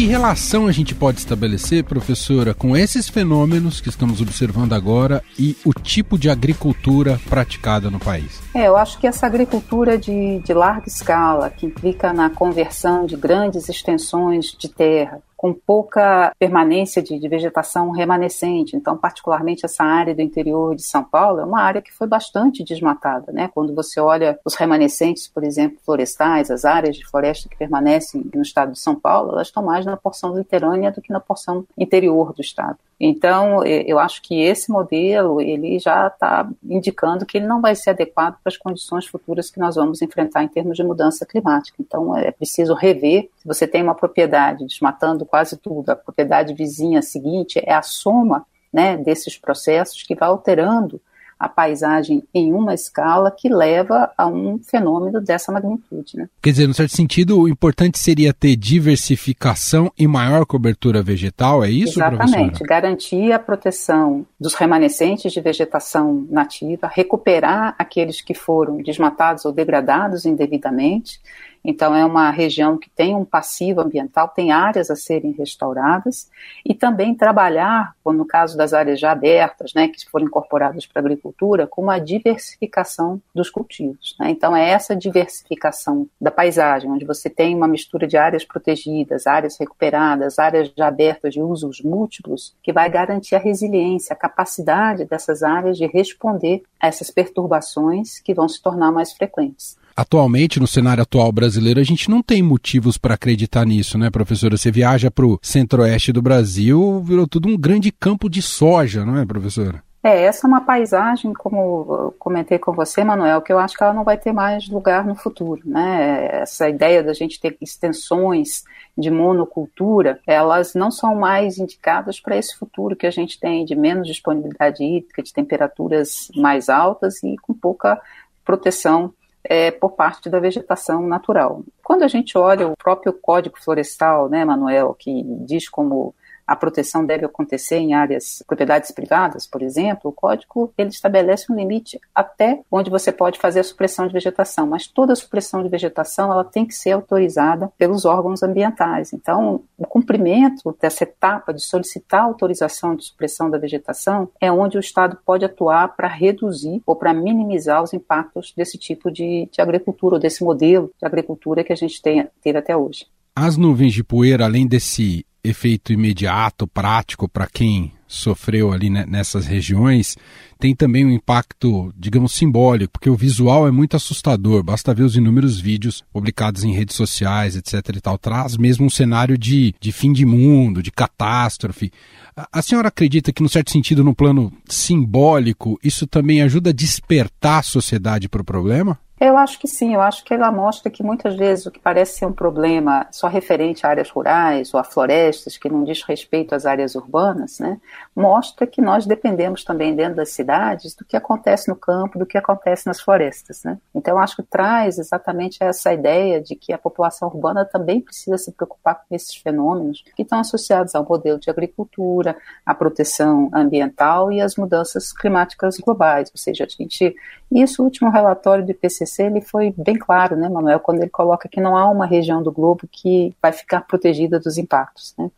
Que 0.00 0.06
relação 0.06 0.66
a 0.66 0.72
gente 0.72 0.94
pode 0.94 1.18
estabelecer, 1.18 1.84
professora, 1.84 2.54
com 2.54 2.74
esses 2.74 3.06
fenômenos 3.06 3.82
que 3.82 3.90
estamos 3.90 4.22
observando 4.22 4.72
agora 4.72 5.22
e 5.38 5.54
o 5.62 5.74
tipo 5.74 6.18
de 6.18 6.30
agricultura 6.30 7.20
praticada 7.28 7.90
no 7.90 7.98
país? 7.98 8.40
É, 8.54 8.66
eu 8.66 8.78
acho 8.78 8.98
que 8.98 9.06
essa 9.06 9.26
agricultura 9.26 9.98
de, 9.98 10.38
de 10.38 10.54
larga 10.54 10.88
escala, 10.88 11.50
que 11.50 11.66
implica 11.66 12.14
na 12.14 12.30
conversão 12.30 13.04
de 13.04 13.14
grandes 13.14 13.68
extensões 13.68 14.56
de 14.58 14.70
terra, 14.70 15.20
com 15.40 15.54
pouca 15.54 16.34
permanência 16.38 17.02
de, 17.02 17.18
de, 17.18 17.26
vegetação 17.26 17.90
remanescente. 17.92 18.76
Então, 18.76 18.94
particularmente 18.94 19.64
essa 19.64 19.82
área 19.82 20.14
do 20.14 20.20
interior 20.20 20.76
de 20.76 20.82
São 20.82 21.02
Paulo 21.02 21.40
é 21.40 21.44
uma 21.46 21.62
área 21.62 21.80
que 21.80 21.90
foi 21.90 22.06
bastante 22.06 22.62
desmatada, 22.62 23.32
né? 23.32 23.48
Quando 23.54 23.74
você 23.74 23.98
olha 23.98 24.38
os 24.44 24.54
remanescentes, 24.54 25.26
por 25.26 25.42
exemplo, 25.42 25.78
florestais, 25.82 26.50
as 26.50 26.66
áreas 26.66 26.94
de 26.94 27.06
floresta 27.06 27.48
que 27.48 27.56
permanecem 27.56 28.22
no 28.34 28.42
estado 28.42 28.72
de 28.72 28.78
São 28.78 28.94
Paulo, 28.94 29.32
elas 29.32 29.46
estão 29.46 29.62
mais 29.62 29.86
na 29.86 29.96
porção 29.96 30.36
litorânea 30.36 30.92
do 30.92 31.00
que 31.00 31.10
na 31.10 31.20
porção 31.20 31.64
interior 31.74 32.34
do 32.34 32.42
estado. 32.42 32.76
Então, 33.02 33.64
eu 33.64 33.98
acho 33.98 34.20
que 34.20 34.42
esse 34.42 34.70
modelo 34.70 35.40
ele 35.40 35.78
já 35.78 36.08
está 36.08 36.46
indicando 36.62 37.24
que 37.24 37.38
ele 37.38 37.46
não 37.46 37.58
vai 37.58 37.74
ser 37.74 37.90
adequado 37.90 38.34
para 38.42 38.50
as 38.50 38.58
condições 38.58 39.06
futuras 39.06 39.50
que 39.50 39.58
nós 39.58 39.76
vamos 39.76 40.02
enfrentar 40.02 40.44
em 40.44 40.48
termos 40.48 40.76
de 40.76 40.84
mudança 40.84 41.24
climática. 41.24 41.78
Então, 41.80 42.14
é 42.14 42.30
preciso 42.30 42.74
rever. 42.74 43.30
Se 43.38 43.48
você 43.48 43.66
tem 43.66 43.82
uma 43.82 43.94
propriedade 43.94 44.66
desmatando 44.66 45.24
quase 45.24 45.56
tudo, 45.56 45.88
a 45.88 45.96
propriedade 45.96 46.52
vizinha 46.52 47.00
seguinte 47.00 47.58
é 47.64 47.72
a 47.72 47.80
soma 47.80 48.44
né, 48.70 48.98
desses 48.98 49.38
processos 49.38 50.02
que 50.02 50.14
vai 50.14 50.28
alterando 50.28 51.00
a 51.40 51.48
paisagem 51.48 52.22
em 52.34 52.52
uma 52.52 52.74
escala 52.74 53.30
que 53.30 53.48
leva 53.48 54.12
a 54.16 54.26
um 54.26 54.60
fenômeno 54.62 55.22
dessa 55.22 55.50
magnitude. 55.50 56.18
Né? 56.18 56.28
Quer 56.42 56.50
dizer, 56.50 56.66
no 56.66 56.74
certo 56.74 56.94
sentido, 56.94 57.40
o 57.40 57.48
importante 57.48 57.98
seria 57.98 58.34
ter 58.34 58.56
diversificação 58.56 59.90
e 59.98 60.06
maior 60.06 60.44
cobertura 60.44 61.02
vegetal, 61.02 61.64
é 61.64 61.70
isso, 61.70 61.98
Exatamente, 61.98 62.58
professora? 62.58 62.68
garantir 62.68 63.32
a 63.32 63.38
proteção 63.38 64.26
dos 64.38 64.52
remanescentes 64.52 65.32
de 65.32 65.40
vegetação 65.40 66.26
nativa, 66.28 66.90
recuperar 66.92 67.74
aqueles 67.78 68.20
que 68.20 68.34
foram 68.34 68.76
desmatados 68.82 69.46
ou 69.46 69.52
degradados 69.52 70.26
indevidamente, 70.26 71.20
então, 71.64 71.94
é 71.94 72.04
uma 72.04 72.30
região 72.30 72.78
que 72.78 72.88
tem 72.88 73.14
um 73.14 73.24
passivo 73.24 73.80
ambiental, 73.80 74.28
tem 74.28 74.50
áreas 74.50 74.90
a 74.90 74.96
serem 74.96 75.32
restauradas, 75.32 76.30
e 76.64 76.74
também 76.74 77.14
trabalhar, 77.14 77.94
no 78.04 78.24
caso 78.24 78.56
das 78.56 78.72
áreas 78.72 78.98
já 78.98 79.12
abertas, 79.12 79.72
né, 79.74 79.86
que 79.88 80.08
foram 80.10 80.26
incorporadas 80.26 80.86
para 80.86 81.00
a 81.00 81.04
agricultura, 81.04 81.66
com 81.66 81.82
uma 81.82 81.98
diversificação 81.98 83.20
dos 83.34 83.50
cultivos. 83.50 84.16
Né? 84.18 84.30
Então, 84.30 84.56
é 84.56 84.70
essa 84.70 84.96
diversificação 84.96 86.08
da 86.20 86.30
paisagem, 86.30 86.90
onde 86.90 87.04
você 87.04 87.28
tem 87.28 87.54
uma 87.54 87.68
mistura 87.68 88.06
de 88.06 88.16
áreas 88.16 88.44
protegidas, 88.44 89.26
áreas 89.26 89.58
recuperadas, 89.58 90.38
áreas 90.38 90.72
já 90.76 90.88
abertas 90.88 91.34
de 91.34 91.42
usos 91.42 91.82
múltiplos, 91.82 92.54
que 92.62 92.72
vai 92.72 92.88
garantir 92.88 93.34
a 93.34 93.38
resiliência, 93.38 94.14
a 94.14 94.16
capacidade 94.16 95.04
dessas 95.04 95.42
áreas 95.42 95.76
de 95.76 95.86
responder 95.86 96.62
a 96.80 96.88
essas 96.88 97.10
perturbações 97.10 98.18
que 98.18 98.34
vão 98.34 98.48
se 98.48 98.60
tornar 98.62 98.90
mais 98.90 99.12
frequentes. 99.12 99.78
Atualmente, 99.96 100.60
no 100.60 100.66
cenário 100.66 101.02
atual 101.02 101.30
brasileiro, 101.32 101.80
a 101.80 101.84
gente 101.84 102.10
não 102.10 102.22
tem 102.22 102.42
motivos 102.42 102.96
para 102.96 103.14
acreditar 103.14 103.64
nisso, 103.64 103.98
né, 103.98 104.10
professora? 104.10 104.56
Você 104.56 104.70
viaja 104.70 105.10
para 105.10 105.26
o 105.26 105.38
centro-oeste 105.42 106.12
do 106.12 106.22
Brasil, 106.22 107.02
virou 107.04 107.26
tudo 107.26 107.48
um 107.48 107.56
grande 107.56 107.90
campo 107.90 108.28
de 108.28 108.42
soja, 108.42 109.04
não 109.04 109.18
é, 109.18 109.26
professora? 109.26 109.82
É, 110.02 110.22
essa 110.22 110.46
é 110.46 110.48
uma 110.48 110.62
paisagem, 110.62 111.34
como 111.34 111.86
eu 111.90 112.14
comentei 112.18 112.58
com 112.58 112.72
você, 112.72 113.04
Manuel, 113.04 113.42
que 113.42 113.52
eu 113.52 113.58
acho 113.58 113.76
que 113.76 113.84
ela 113.84 113.92
não 113.92 114.02
vai 114.02 114.16
ter 114.16 114.32
mais 114.32 114.66
lugar 114.66 115.04
no 115.04 115.14
futuro, 115.14 115.60
né? 115.62 116.40
Essa 116.40 116.70
ideia 116.70 117.02
da 117.02 117.12
gente 117.12 117.38
ter 117.38 117.58
extensões 117.60 118.64
de 118.96 119.10
monocultura, 119.10 120.18
elas 120.26 120.72
não 120.72 120.90
são 120.90 121.14
mais 121.14 121.58
indicadas 121.58 122.18
para 122.18 122.34
esse 122.36 122.56
futuro 122.56 122.96
que 122.96 123.06
a 123.06 123.10
gente 123.10 123.38
tem 123.38 123.62
de 123.62 123.76
menos 123.76 124.06
disponibilidade 124.06 124.82
hídrica, 124.82 125.22
de 125.22 125.34
temperaturas 125.34 126.28
mais 126.34 126.70
altas 126.70 127.22
e 127.22 127.36
com 127.36 127.52
pouca 127.52 128.00
proteção 128.42 129.12
é, 129.44 129.70
por 129.70 129.92
parte 129.92 130.28
da 130.28 130.40
vegetação 130.40 131.06
natural. 131.06 131.62
Quando 131.82 132.02
a 132.02 132.08
gente 132.08 132.36
olha 132.36 132.68
o 132.68 132.76
próprio 132.76 133.12
Código 133.12 133.58
Florestal, 133.58 134.28
né, 134.28 134.44
Manuel, 134.44 134.94
que 134.98 135.22
diz 135.44 135.68
como 135.68 136.14
a 136.50 136.56
proteção 136.56 137.06
deve 137.06 137.24
acontecer 137.24 137.76
em 137.76 137.94
áreas, 137.94 138.42
propriedades 138.44 138.90
privadas, 138.90 139.46
por 139.46 139.62
exemplo, 139.62 140.10
o 140.10 140.12
código 140.12 140.74
ele 140.76 140.88
estabelece 140.88 141.46
um 141.48 141.54
limite 141.54 142.00
até 142.12 142.60
onde 142.68 142.90
você 142.90 143.12
pode 143.12 143.38
fazer 143.38 143.60
a 143.60 143.64
supressão 143.64 144.08
de 144.08 144.12
vegetação, 144.12 144.66
mas 144.66 144.88
toda 144.88 145.14
supressão 145.14 145.62
de 145.62 145.68
vegetação 145.68 146.32
ela 146.32 146.42
tem 146.42 146.66
que 146.66 146.74
ser 146.74 146.90
autorizada 146.90 147.70
pelos 147.78 148.04
órgãos 148.04 148.42
ambientais. 148.42 149.12
Então, 149.12 149.62
o 149.78 149.86
cumprimento 149.86 150.76
dessa 150.80 151.04
etapa 151.04 151.54
de 151.54 151.62
solicitar 151.62 152.24
autorização 152.24 152.96
de 152.96 153.04
supressão 153.04 153.48
da 153.48 153.56
vegetação 153.56 154.28
é 154.40 154.50
onde 154.50 154.76
o 154.76 154.80
Estado 154.80 155.18
pode 155.24 155.44
atuar 155.44 155.94
para 155.94 156.08
reduzir 156.08 156.82
ou 156.84 156.96
para 156.96 157.14
minimizar 157.14 157.80
os 157.80 157.92
impactos 157.92 158.52
desse 158.56 158.76
tipo 158.76 159.08
de, 159.08 159.48
de 159.52 159.60
agricultura, 159.62 160.16
ou 160.16 160.20
desse 160.20 160.42
modelo 160.42 160.90
de 160.98 161.06
agricultura 161.06 161.62
que 161.62 161.72
a 161.72 161.76
gente 161.76 162.02
tem, 162.02 162.26
teve 162.42 162.58
até 162.58 162.76
hoje. 162.76 163.06
As 163.36 163.56
nuvens 163.56 163.94
de 163.94 164.02
poeira, 164.02 164.46
além 164.46 164.66
desse 164.66 165.24
efeito 165.42 165.92
imediato, 165.92 166.66
prático 166.66 167.28
para 167.28 167.46
quem 167.46 167.92
sofreu 168.10 168.72
ali 168.72 168.90
nessas 168.90 169.46
regiões, 169.46 170.16
tem 170.58 170.74
também 170.74 171.04
um 171.06 171.12
impacto, 171.12 171.94
digamos, 171.96 172.32
simbólico, 172.32 172.92
porque 172.94 173.08
o 173.08 173.14
visual 173.14 173.68
é 173.68 173.70
muito 173.70 173.96
assustador. 173.96 174.64
Basta 174.64 174.92
ver 174.92 175.04
os 175.04 175.14
inúmeros 175.14 175.60
vídeos 175.60 176.02
publicados 176.12 176.64
em 176.64 176.72
redes 176.72 176.96
sociais, 176.96 177.54
etc. 177.54 177.74
e 177.96 178.00
tal. 178.00 178.18
Traz 178.18 178.56
mesmo 178.56 178.84
um 178.84 178.90
cenário 178.90 179.38
de, 179.38 179.72
de 179.80 179.92
fim 179.92 180.12
de 180.12 180.26
mundo, 180.26 180.82
de 180.82 180.90
catástrofe. 180.90 181.92
A, 182.36 182.58
a 182.58 182.62
senhora 182.62 182.88
acredita 182.88 183.32
que, 183.32 183.42
no 183.42 183.48
certo 183.48 183.70
sentido, 183.70 184.02
no 184.02 184.14
plano 184.14 184.52
simbólico, 184.68 185.78
isso 185.82 186.04
também 186.04 186.42
ajuda 186.42 186.70
a 186.70 186.74
despertar 186.74 187.60
a 187.60 187.62
sociedade 187.62 188.28
para 188.28 188.42
o 188.42 188.44
problema? 188.44 188.98
Eu 189.20 189.36
acho 189.36 189.58
que 189.58 189.68
sim, 189.68 189.92
eu 189.92 190.00
acho 190.00 190.24
que 190.24 190.32
ela 190.32 190.50
mostra 190.50 190.90
que 190.90 191.02
muitas 191.02 191.36
vezes 191.36 191.66
o 191.66 191.70
que 191.70 191.78
parece 191.78 192.18
ser 192.18 192.24
um 192.24 192.32
problema 192.32 193.06
só 193.10 193.28
referente 193.28 193.84
a 193.84 193.90
áreas 193.90 194.08
rurais 194.08 194.72
ou 194.72 194.80
a 194.80 194.84
florestas, 194.84 195.58
que 195.58 195.68
não 195.68 195.84
diz 195.84 196.02
respeito 196.02 196.54
às 196.54 196.64
áreas 196.64 196.94
urbanas, 196.94 197.58
né, 197.58 197.78
mostra 198.16 198.66
que 198.66 198.80
nós 198.80 199.04
dependemos 199.04 199.62
também 199.62 199.94
dentro 199.94 200.16
das 200.16 200.30
cidades 200.30 200.94
do 200.94 201.04
que 201.04 201.18
acontece 201.18 201.68
no 201.68 201.76
campo, 201.76 202.18
do 202.18 202.24
que 202.24 202.38
acontece 202.38 202.86
nas 202.86 202.98
florestas. 202.98 203.62
Né. 203.62 203.76
Então, 203.94 204.18
acho 204.18 204.36
que 204.36 204.42
traz 204.42 204.98
exatamente 204.98 205.58
essa 205.62 205.92
ideia 205.92 206.40
de 206.40 206.56
que 206.56 206.72
a 206.72 206.78
população 206.78 207.28
urbana 207.28 207.62
também 207.66 208.00
precisa 208.00 208.38
se 208.38 208.50
preocupar 208.52 209.02
com 209.06 209.14
esses 209.14 209.36
fenômenos 209.36 210.02
que 210.16 210.22
estão 210.22 210.40
associados 210.40 210.94
ao 210.94 211.04
modelo 211.04 211.38
de 211.38 211.50
agricultura, 211.50 212.38
à 212.64 212.74
proteção 212.74 213.50
ambiental 213.52 214.32
e 214.32 214.40
às 214.40 214.56
mudanças 214.56 215.12
climáticas 215.12 215.76
globais. 215.76 216.30
Ou 216.30 216.38
seja, 216.38 216.64
a 216.64 216.66
gente. 216.66 217.14
Isso, 217.52 217.82
o 217.82 217.84
último 217.84 218.10
relatório 218.10 218.64
do 218.64 218.70
Ele 219.18 219.40
foi 219.40 219.74
bem 219.76 219.96
claro, 219.96 220.36
né, 220.36 220.48
Manuel, 220.48 220.80
quando 220.80 221.00
ele 221.00 221.10
coloca 221.10 221.48
que 221.48 221.60
não 221.60 221.76
há 221.76 221.88
uma 221.90 222.06
região 222.06 222.42
do 222.42 222.52
globo 222.52 222.88
que 222.90 223.34
vai 223.42 223.52
ficar 223.52 223.82
protegida 223.82 224.38
dos 224.38 224.58
impactos. 224.58 225.14
Né? 225.18 225.30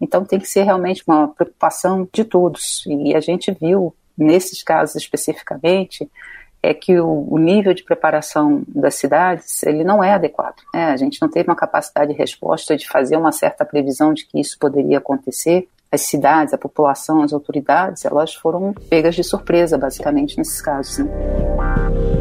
Então 0.00 0.24
tem 0.24 0.38
que 0.38 0.48
ser 0.48 0.62
realmente 0.62 1.02
uma 1.06 1.28
preocupação 1.28 2.08
de 2.12 2.24
todos. 2.24 2.84
E 2.86 3.14
a 3.14 3.20
gente 3.20 3.50
viu, 3.52 3.94
nesses 4.16 4.62
casos 4.62 4.96
especificamente, 4.96 6.10
é 6.62 6.74
que 6.74 6.98
o, 6.98 7.26
o, 7.30 7.38
nível 7.38 7.72
de 7.72 7.82
preparação 7.82 8.62
das 8.68 8.94
cidades 8.94 9.62
ele 9.62 9.82
não 9.82 10.04
é 10.04 10.12
adequado. 10.12 10.56
Né? 10.74 10.86
A 10.86 10.96
gente 10.96 11.20
não 11.20 11.28
teve 11.28 11.48
uma 11.48 11.56
capacidade 11.56 12.12
de 12.12 12.18
resposta 12.18 12.76
de 12.76 12.86
fazer 12.86 13.16
uma 13.16 13.32
certa 13.32 13.64
previsão 13.64 14.12
de 14.12 14.26
que 14.26 14.38
isso 14.38 14.58
poderia 14.58 14.98
acontecer. 14.98 15.68
As 15.90 16.02
cidades, 16.02 16.54
a 16.54 16.58
população, 16.58 17.22
as 17.22 17.32
autoridades, 17.32 18.04
elas 18.04 18.34
foram 18.34 18.72
pegas 18.88 19.14
de 19.14 19.24
surpresa, 19.24 19.76
basicamente, 19.76 20.38
nesses 20.38 20.60
casos. 20.60 20.98
Né? 20.98 22.19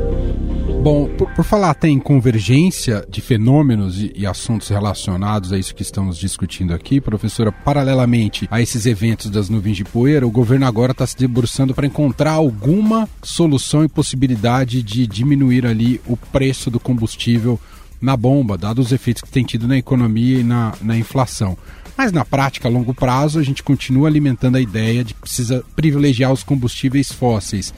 Bom, 0.82 1.10
por, 1.18 1.30
por, 1.32 1.44
falar 1.44 1.72
até 1.72 1.90
em 1.90 2.00
convergência 2.00 3.06
de 3.10 3.20
fenômenos 3.20 4.02
e, 4.02 4.14
e, 4.16 4.26
assuntos 4.26 4.70
relacionados 4.70 5.52
a 5.52 5.58
isso 5.58 5.76
que 5.76 5.82
estamos 5.82 6.18
discutindo 6.18 6.74
aqui, 6.74 7.02
professora, 7.02 7.52
paralelamente 7.52 8.48
a 8.50 8.62
esses 8.62 8.86
eventos 8.86 9.30
das 9.30 9.50
nuvens 9.50 9.76
de 9.76 9.84
poeira, 9.84 10.26
o 10.26 10.32
governo 10.32 10.66
agora 10.66 10.94
está 10.94 11.06
se 11.06 11.18
debruçando 11.18 11.76
para 11.76 11.86
encontrar 11.86 12.32
alguma 12.32 13.10
solução 13.22 13.84
e 13.84 13.90
possibilidade 13.90 14.82
de 14.82 15.06
diminuir 15.06 15.66
ali 15.66 16.00
o 16.08 16.16
preço 16.16 16.72
do 16.72 16.80
combustível 16.80 17.60
na 18.02 18.16
bomba, 18.16 18.58
dados 18.58 18.88
os 18.88 18.92
efeitos 18.94 19.22
que 19.22 19.30
tem 19.30 19.44
tido 19.44 19.68
na 19.68 19.78
economia 19.78 20.40
e 20.40 20.44
na, 20.44 20.74
na 20.82 20.98
inflação. 20.98 21.58
Mas 21.98 22.14
na 22.14 22.24
prática, 22.24 22.70
a 22.70 22.72
longo 22.72 22.94
prazo, 22.94 23.38
a 23.38 23.44
gente 23.44 23.62
continua 23.62 24.08
alimentando 24.08 24.56
a 24.56 24.62
ideia 24.62 25.04
de 25.04 25.14
que 25.14 25.20
precisa 25.20 25.62
privilegiar 25.76 26.32
os 26.32 26.44
combustíveis 26.44 27.12
fósseis. 27.12 27.74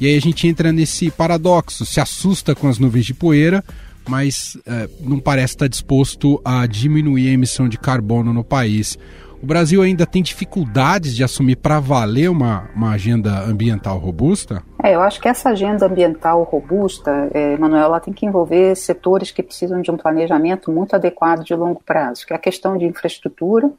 E 0.00 0.06
aí 0.06 0.16
a 0.16 0.20
gente 0.20 0.48
entra 0.48 0.72
nesse 0.72 1.10
paradoxo, 1.10 1.84
se 1.84 2.00
assusta 2.00 2.54
com 2.54 2.68
as 2.68 2.78
nuvens 2.78 3.04
de 3.04 3.12
poeira, 3.12 3.62
mas 4.08 4.56
é, 4.66 4.88
não 5.00 5.20
parece 5.20 5.54
estar 5.54 5.68
disposto 5.68 6.40
a 6.44 6.66
diminuir 6.66 7.28
a 7.28 7.32
emissão 7.32 7.68
de 7.68 7.78
carbono 7.78 8.32
no 8.32 8.42
país. 8.42 8.98
O 9.42 9.46
Brasil 9.46 9.80
ainda 9.80 10.04
tem 10.06 10.22
dificuldades 10.22 11.14
de 11.14 11.24
assumir 11.24 11.56
para 11.56 11.80
valer 11.80 12.30
uma, 12.30 12.68
uma 12.74 12.90
agenda 12.92 13.40
ambiental 13.40 13.98
robusta? 13.98 14.62
É, 14.82 14.94
eu 14.94 15.00
acho 15.00 15.20
que 15.20 15.28
essa 15.28 15.50
agenda 15.50 15.86
ambiental 15.86 16.42
robusta, 16.42 17.30
é, 17.32 17.56
Manuel, 17.56 17.84
ela 17.84 18.00
tem 18.00 18.12
que 18.12 18.26
envolver 18.26 18.74
setores 18.76 19.30
que 19.30 19.42
precisam 19.42 19.80
de 19.80 19.90
um 19.90 19.96
planejamento 19.96 20.70
muito 20.70 20.94
adequado 20.94 21.42
de 21.42 21.54
longo 21.54 21.82
prazo, 21.84 22.26
que 22.26 22.34
é 22.34 22.36
a 22.36 22.38
questão 22.38 22.76
de 22.76 22.84
infraestrutura, 22.84 23.70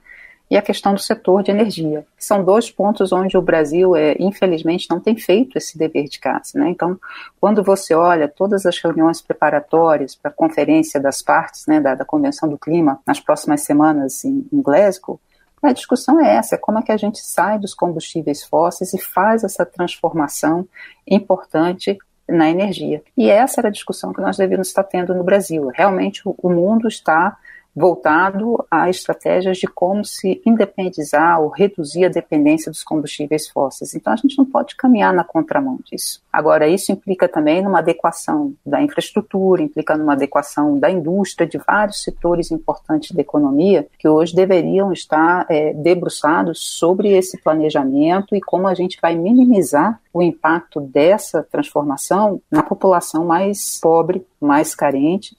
e 0.51 0.57
a 0.57 0.61
questão 0.61 0.93
do 0.93 0.99
setor 0.99 1.41
de 1.43 1.49
energia. 1.49 2.05
São 2.19 2.43
dois 2.43 2.69
pontos 2.69 3.13
onde 3.13 3.37
o 3.37 3.41
Brasil, 3.41 3.95
é, 3.95 4.17
infelizmente, 4.19 4.89
não 4.89 4.99
tem 4.99 5.15
feito 5.15 5.57
esse 5.57 5.77
dever 5.77 6.09
de 6.09 6.19
casa. 6.19 6.51
Né? 6.55 6.69
Então, 6.69 6.99
quando 7.39 7.63
você 7.63 7.95
olha 7.95 8.27
todas 8.27 8.65
as 8.65 8.77
reuniões 8.77 9.21
preparatórias 9.21 10.13
para 10.13 10.29
a 10.29 10.33
conferência 10.33 10.99
das 10.99 11.21
partes 11.21 11.65
né, 11.67 11.79
da, 11.79 11.95
da, 11.95 12.03
Convenção 12.03 12.49
do 12.49 12.57
Clima 12.57 12.99
nas 13.07 13.17
próximas 13.17 13.61
semanas 13.61 14.25
em, 14.25 14.45
em 14.51 14.61
Glasgow, 14.61 15.21
a 15.63 15.71
discussão 15.71 16.19
é 16.19 16.35
essa, 16.35 16.55
é 16.55 16.57
como 16.57 16.79
é 16.79 16.81
que 16.81 16.91
a 16.91 16.97
gente 16.97 17.19
sai 17.19 17.57
dos 17.57 17.73
combustíveis 17.73 18.43
fósseis 18.43 18.93
e 18.93 18.99
faz 18.99 19.45
essa 19.45 19.65
transformação 19.65 20.67
importante 21.07 21.97
na 22.27 22.49
energia. 22.49 23.01
E 23.15 23.29
essa 23.29 23.61
era 23.61 23.69
a 23.69 23.71
discussão 23.71 24.11
que 24.11 24.19
nós 24.19 24.35
devíamos 24.35 24.67
estar 24.67 24.83
tendo 24.83 25.13
no 25.13 25.23
Brasil. 25.23 25.71
Realmente 25.73 26.21
o 26.25 26.49
mundo 26.49 26.89
está 26.89 27.37
voltado 27.75 28.65
a 28.69 28.89
estratégias 28.89 29.57
de 29.57 29.67
como 29.67 30.03
se 30.03 30.41
independizar 30.45 31.41
ou 31.41 31.49
reduzir 31.49 32.05
a 32.05 32.09
dependência 32.09 32.71
dos 32.71 32.83
combustíveis 32.83 33.47
fósseis. 33.47 33.95
Então 33.95 34.11
a 34.11 34.15
gente 34.15 34.37
não 34.37 34.45
pode 34.45 34.75
caminhar 34.75 35.13
na 35.13 35.23
contramão 35.23 35.79
disso. 35.83 36.21
Agora, 36.31 36.67
isso 36.67 36.91
implica 36.91 37.27
também 37.27 37.61
numa 37.61 37.79
adequação 37.79 38.53
da 38.65 38.81
infraestrutura, 38.81 39.61
implica 39.61 39.97
numa 39.97 40.13
adequação 40.13 40.77
da 40.77 40.89
indústria, 40.89 41.47
de 41.47 41.57
vários 41.57 42.03
setores 42.03 42.51
importantes 42.51 43.11
da 43.11 43.21
economia 43.21 43.87
que 43.97 44.07
hoje 44.07 44.35
deveriam 44.35 44.91
estar 44.91 45.45
é, 45.49 45.73
debruçados 45.73 46.59
sobre 46.77 47.11
esse 47.11 47.41
planejamento 47.41 48.35
e 48.35 48.41
como 48.41 48.67
a 48.67 48.73
gente 48.73 48.97
vai 49.01 49.15
minimizar 49.15 49.99
o 50.13 50.21
impacto 50.21 50.81
dessa 50.81 51.43
transformação 51.43 52.41
na 52.51 52.61
população 52.61 53.25
mais 53.25 53.79
pobre, 53.81 54.25
mais 54.39 54.75
carente 54.75 55.35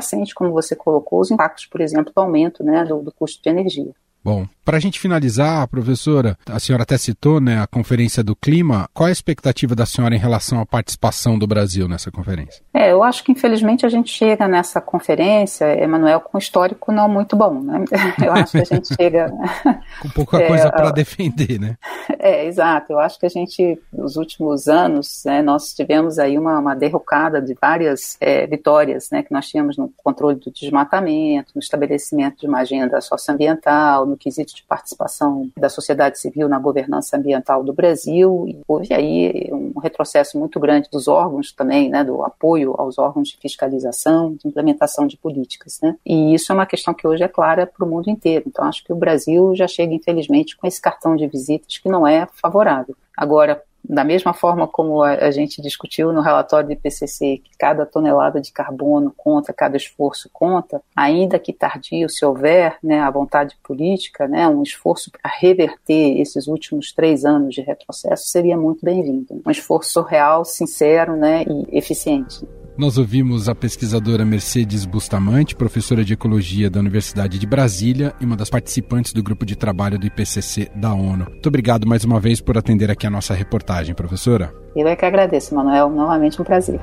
sente, 0.00 0.34
como 0.34 0.52
você 0.52 0.76
colocou, 0.76 1.20
os 1.20 1.30
impactos, 1.30 1.66
por 1.66 1.80
exemplo, 1.80 2.12
do 2.14 2.20
aumento 2.20 2.62
né, 2.62 2.84
do, 2.84 3.02
do 3.02 3.12
custo 3.12 3.42
de 3.42 3.48
energia. 3.48 3.92
Bom, 4.24 4.46
para 4.64 4.78
a 4.78 4.80
gente 4.80 4.98
finalizar, 4.98 5.68
professora, 5.68 6.38
a 6.50 6.58
senhora 6.58 6.84
até 6.84 6.96
citou 6.96 7.38
né, 7.38 7.60
a 7.60 7.66
Conferência 7.66 8.24
do 8.24 8.34
Clima. 8.34 8.88
Qual 8.94 9.06
é 9.06 9.10
a 9.10 9.12
expectativa 9.12 9.74
da 9.74 9.84
senhora 9.84 10.14
em 10.14 10.18
relação 10.18 10.58
à 10.58 10.64
participação 10.64 11.38
do 11.38 11.46
Brasil 11.46 11.86
nessa 11.86 12.10
conferência? 12.10 12.64
É, 12.72 12.90
eu 12.90 13.02
acho 13.02 13.22
que 13.22 13.30
infelizmente 13.30 13.84
a 13.84 13.90
gente 13.90 14.10
chega 14.10 14.48
nessa 14.48 14.80
conferência, 14.80 15.66
Emanuel, 15.78 16.20
com 16.20 16.38
um 16.38 16.40
histórico 16.40 16.90
não 16.90 17.06
muito 17.06 17.36
bom. 17.36 17.60
Né? 17.60 17.84
Eu 18.24 18.32
acho 18.32 18.52
que 18.52 18.58
a 18.58 18.64
gente 18.64 18.88
chega. 18.96 19.30
com 20.00 20.08
pouca 20.08 20.38
é, 20.38 20.48
coisa 20.48 20.72
para 20.72 20.90
defender, 20.90 21.60
né? 21.60 21.76
É, 22.18 22.46
exato. 22.46 22.92
Eu 22.92 23.00
acho 23.00 23.18
que 23.18 23.26
a 23.26 23.28
gente, 23.28 23.78
nos 23.92 24.16
últimos 24.16 24.66
anos, 24.66 25.22
né, 25.26 25.42
nós 25.42 25.74
tivemos 25.74 26.18
aí 26.18 26.38
uma, 26.38 26.58
uma 26.58 26.74
derrocada 26.74 27.40
de 27.40 27.54
várias 27.60 28.16
é, 28.18 28.46
vitórias 28.46 29.10
né, 29.10 29.22
que 29.22 29.32
nós 29.32 29.46
tínhamos 29.46 29.76
no 29.76 29.92
controle 30.02 30.36
do 30.36 30.50
desmatamento, 30.50 31.52
no 31.54 31.60
estabelecimento 31.60 32.40
de 32.40 32.46
uma 32.46 32.60
agenda 32.60 32.98
socioambiental, 33.02 34.06
no 34.14 34.16
quesito 34.16 34.54
de 34.54 34.62
participação 34.62 35.50
da 35.56 35.68
sociedade 35.68 36.18
civil 36.18 36.48
na 36.48 36.58
governança 36.58 37.16
ambiental 37.16 37.62
do 37.64 37.72
Brasil, 37.72 38.46
e 38.48 38.60
houve 38.66 38.94
aí 38.94 39.50
um 39.52 39.80
retrocesso 39.80 40.38
muito 40.38 40.60
grande 40.60 40.88
dos 40.90 41.08
órgãos 41.08 41.52
também, 41.52 41.90
né, 41.90 42.04
do 42.04 42.22
apoio 42.22 42.74
aos 42.78 42.96
órgãos 42.96 43.28
de 43.28 43.36
fiscalização, 43.38 44.34
de 44.34 44.46
implementação 44.48 45.06
de 45.06 45.16
políticas, 45.16 45.80
né, 45.82 45.96
e 46.06 46.34
isso 46.34 46.52
é 46.52 46.54
uma 46.54 46.66
questão 46.66 46.94
que 46.94 47.06
hoje 47.06 47.24
é 47.24 47.28
clara 47.28 47.66
para 47.66 47.84
o 47.84 47.88
mundo 47.88 48.08
inteiro, 48.08 48.44
então 48.46 48.64
acho 48.64 48.84
que 48.84 48.92
o 48.92 48.96
Brasil 48.96 49.54
já 49.54 49.66
chega, 49.66 49.92
infelizmente, 49.92 50.56
com 50.56 50.66
esse 50.66 50.80
cartão 50.80 51.16
de 51.16 51.26
visitas 51.26 51.78
que 51.78 51.88
não 51.88 52.06
é 52.06 52.28
favorável. 52.40 52.96
Agora, 53.16 53.62
da 53.86 54.02
mesma 54.02 54.32
forma 54.32 54.66
como 54.66 55.02
a, 55.02 55.12
a, 55.12 55.30
gente 55.30 55.60
discutiu 55.60 56.12
no 56.12 56.22
relatório 56.22 56.68
do 56.68 56.72
IPCC, 56.72 57.42
que 57.44 57.50
cada 57.58 57.84
tonelada 57.84 58.40
de 58.40 58.50
carbono 58.50 59.12
conta, 59.16 59.52
cada 59.52 59.76
esforço 59.76 60.30
conta, 60.32 60.82
ainda 60.96 61.38
que 61.38 61.52
tardio, 61.52 62.08
se 62.08 62.24
houver 62.24 62.78
né, 62.82 63.00
a 63.00 63.10
vontade 63.10 63.56
política, 63.62 64.26
né, 64.26 64.48
um 64.48 64.62
esforço 64.62 65.10
para 65.10 65.30
reverter 65.38 66.18
esses 66.18 66.46
últimos 66.46 66.92
três 66.92 67.24
anos 67.24 67.54
de 67.54 67.60
retrocesso 67.60 68.28
seria 68.28 68.56
muito 68.56 68.84
bem-vindo. 68.84 69.42
Um 69.46 69.50
esforço 69.50 70.00
real, 70.02 70.44
sincero 70.44 71.14
né, 71.16 71.44
e 71.44 71.78
eficiente. 71.78 72.46
Nós 72.76 72.98
ouvimos 72.98 73.48
a 73.48 73.54
pesquisadora 73.54 74.24
Mercedes 74.24 74.84
Bustamante, 74.84 75.54
professora 75.54 76.04
de 76.04 76.14
Ecologia 76.14 76.68
da 76.68 76.80
Universidade 76.80 77.38
de 77.38 77.46
Brasília 77.46 78.12
e 78.20 78.24
uma 78.24 78.36
das 78.36 78.50
participantes 78.50 79.12
do 79.12 79.22
grupo 79.22 79.46
de 79.46 79.54
trabalho 79.54 79.96
do 79.96 80.06
IPCC 80.06 80.68
da 80.74 80.92
ONU. 80.92 81.26
Muito 81.30 81.46
obrigado 81.46 81.86
mais 81.86 82.02
uma 82.02 82.18
vez 82.18 82.40
por 82.40 82.58
atender 82.58 82.90
aqui 82.90 83.06
a 83.06 83.10
nossa 83.10 83.32
reportagem, 83.32 83.94
professora. 83.94 84.52
Eu 84.74 84.88
é 84.88 84.96
que 84.96 85.04
agradeço, 85.04 85.54
Manuel. 85.54 85.88
Novamente 85.88 86.42
um 86.42 86.44
prazer. 86.44 86.80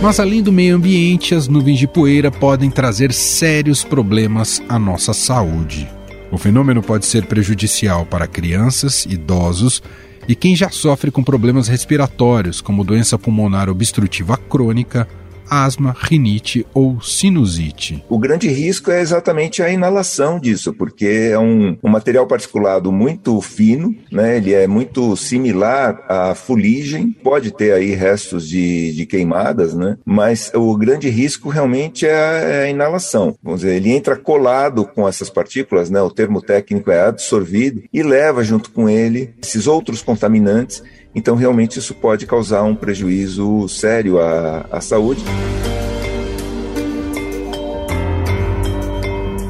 Mas 0.00 0.20
além 0.20 0.40
do 0.40 0.52
meio 0.52 0.76
ambiente, 0.76 1.34
as 1.34 1.48
nuvens 1.48 1.80
de 1.80 1.88
poeira 1.88 2.30
podem 2.30 2.70
trazer 2.70 3.12
sérios 3.12 3.82
problemas 3.82 4.62
à 4.68 4.78
nossa 4.78 5.12
saúde. 5.12 5.88
O 6.34 6.36
fenômeno 6.36 6.82
pode 6.82 7.06
ser 7.06 7.26
prejudicial 7.26 8.04
para 8.04 8.26
crianças, 8.26 9.06
idosos 9.06 9.80
e 10.26 10.34
quem 10.34 10.56
já 10.56 10.68
sofre 10.68 11.12
com 11.12 11.22
problemas 11.22 11.68
respiratórios, 11.68 12.60
como 12.60 12.82
doença 12.82 13.16
pulmonar 13.16 13.68
obstrutiva 13.68 14.36
crônica, 14.36 15.06
asma, 15.48 15.94
rinite 15.98 16.66
ou 16.74 17.00
sinusite. 17.00 18.04
O 18.08 18.18
grande 18.18 18.48
risco 18.48 18.90
é 18.90 19.00
exatamente 19.00 19.62
a 19.62 19.70
inalação 19.70 20.38
disso, 20.38 20.72
porque 20.72 21.30
é 21.32 21.38
um, 21.38 21.76
um 21.82 21.88
material 21.88 22.26
particulado 22.26 22.90
muito 22.92 23.40
fino, 23.40 23.94
né? 24.10 24.36
ele 24.36 24.52
é 24.52 24.66
muito 24.66 25.16
similar 25.16 26.04
à 26.08 26.34
fuligem, 26.34 27.10
pode 27.22 27.50
ter 27.50 27.72
aí 27.72 27.94
restos 27.94 28.48
de, 28.48 28.92
de 28.92 29.06
queimadas, 29.06 29.74
né? 29.74 29.96
mas 30.04 30.50
o 30.54 30.76
grande 30.76 31.08
risco 31.08 31.48
realmente 31.48 32.06
é 32.06 32.14
a, 32.14 32.32
é 32.32 32.62
a 32.64 32.70
inalação. 32.70 33.36
Vamos 33.42 33.60
dizer, 33.60 33.76
ele 33.76 33.90
entra 33.90 34.16
colado 34.16 34.84
com 34.86 35.08
essas 35.08 35.30
partículas, 35.30 35.90
né? 35.90 36.00
o 36.00 36.10
termo 36.10 36.40
técnico 36.40 36.90
é 36.90 37.06
absorvido, 37.06 37.82
e 37.92 38.02
leva 38.02 38.42
junto 38.42 38.70
com 38.70 38.88
ele 38.88 39.34
esses 39.42 39.66
outros 39.66 40.02
contaminantes 40.02 40.82
então, 41.14 41.36
realmente, 41.36 41.78
isso 41.78 41.94
pode 41.94 42.26
causar 42.26 42.64
um 42.64 42.74
prejuízo 42.74 43.68
sério 43.68 44.18
à, 44.20 44.66
à 44.70 44.80
saúde. 44.80 45.22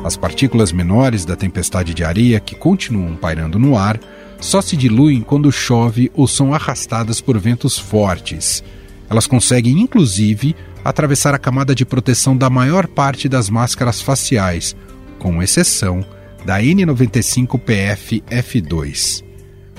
As 0.05 0.19
partículas 0.19 0.71
menores 0.71 1.25
da 1.25 1.35
tempestade 1.35 1.95
de 1.95 2.05
areia 2.05 2.39
que 2.39 2.55
continuam 2.55 3.17
pairando 3.17 3.59
no 3.59 3.79
ar 3.79 3.99
só 4.39 4.61
se 4.61 4.77
diluem 4.77 5.23
quando 5.23 5.51
chove 5.51 6.13
ou 6.15 6.29
são 6.29 6.53
arrastadas 6.53 7.23
por 7.23 7.39
ventos 7.39 7.79
fortes. 7.79 8.63
Elas 9.09 9.27
conseguem, 9.27 9.81
inclusive, 9.81 10.55
atravessar 10.85 11.35
a 11.35 11.39
camada 11.39 11.75
de 11.75 11.87
proteção 11.87 12.37
da 12.37 12.51
maior 12.51 12.87
parte 12.87 13.27
das 13.27 13.49
máscaras 13.49 14.03
faciais, 14.03 14.77
com 15.19 15.43
exceção 15.43 16.05
da 16.45 16.61
N95PF 16.61 18.23
F2. 18.25 19.34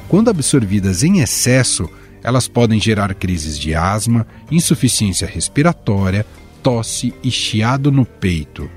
Quando 0.07 0.29
absorvidas 0.29 1.03
em 1.03 1.19
excesso, 1.19 1.89
elas 2.23 2.47
podem 2.47 2.79
gerar 2.79 3.13
crises 3.13 3.57
de 3.59 3.75
asma, 3.75 4.25
insuficiência 4.51 5.27
respiratória, 5.27 6.25
tosse 6.61 7.13
e 7.23 7.29
chiado 7.29 7.91
no 7.91 8.05
peito. 8.05 8.69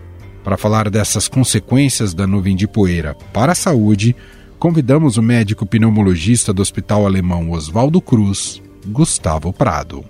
Para 0.42 0.56
falar 0.56 0.88
dessas 0.90 1.28
consequências 1.28 2.14
da 2.14 2.26
nuvem 2.26 2.56
de 2.56 2.66
poeira 2.66 3.14
para 3.32 3.52
a 3.52 3.54
saúde, 3.54 4.16
convidamos 4.58 5.16
o 5.16 5.22
médico 5.22 5.66
pneumologista 5.66 6.52
do 6.52 6.62
Hospital 6.62 7.06
Alemão 7.06 7.50
Oswaldo 7.50 8.00
Cruz, 8.00 8.60
Gustavo 8.86 9.52
Prado. 9.52 10.04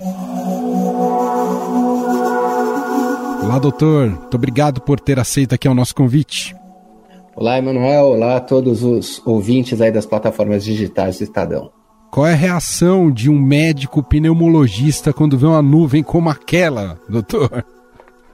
Olá, 3.43 3.59
doutor. 3.59 4.11
Muito 4.11 4.35
obrigado 4.35 4.81
por 4.81 5.01
ter 5.01 5.19
aceito 5.19 5.55
aqui 5.55 5.69
o 5.69 5.75
nosso 5.75 5.95
convite. 5.95 6.58
Olá, 7.41 7.57
Emanuel. 7.57 8.07
Olá 8.07 8.37
a 8.39 8.41
todos 8.41 8.83
os 8.83 9.25
ouvintes 9.25 9.81
aí 9.81 9.93
das 9.93 10.05
plataformas 10.05 10.65
digitais 10.65 11.19
do 11.19 11.23
Estadão. 11.23 11.71
Qual 12.11 12.27
é 12.27 12.33
a 12.33 12.37
reação 12.37 13.13
de 13.13 13.31
um 13.31 13.39
médico 13.41 14.03
pneumologista 14.03 15.13
quando 15.13 15.39
vê 15.39 15.47
uma 15.47 15.63
nuvem 15.63 16.03
como 16.03 16.29
aquela, 16.29 16.99
doutor? 17.09 17.65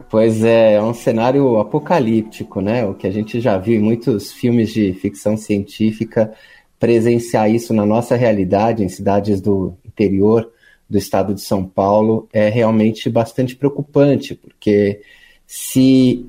Pois 0.09 0.43
é, 0.43 0.77
é 0.77 0.83
um 0.83 0.95
cenário 0.95 1.59
apocalíptico, 1.59 2.63
né? 2.63 2.87
O 2.87 2.95
que 2.95 3.07
a 3.07 3.11
gente 3.11 3.43
já 3.43 3.59
viu 3.59 3.79
em 3.79 3.83
muitos 3.83 4.33
filmes 4.33 4.73
de 4.73 4.95
ficção 4.95 5.37
científica, 5.37 6.33
presenciar 6.81 7.51
isso 7.51 7.75
na 7.75 7.85
nossa 7.85 8.17
realidade, 8.17 8.83
em 8.83 8.89
cidades 8.89 9.39
do 9.39 9.75
interior 9.85 10.51
do 10.89 10.97
estado 10.97 11.35
de 11.35 11.43
São 11.43 11.63
Paulo, 11.63 12.27
é 12.33 12.49
realmente 12.49 13.11
bastante 13.11 13.55
preocupante, 13.55 14.35
porque 14.35 15.03
se 15.47 16.27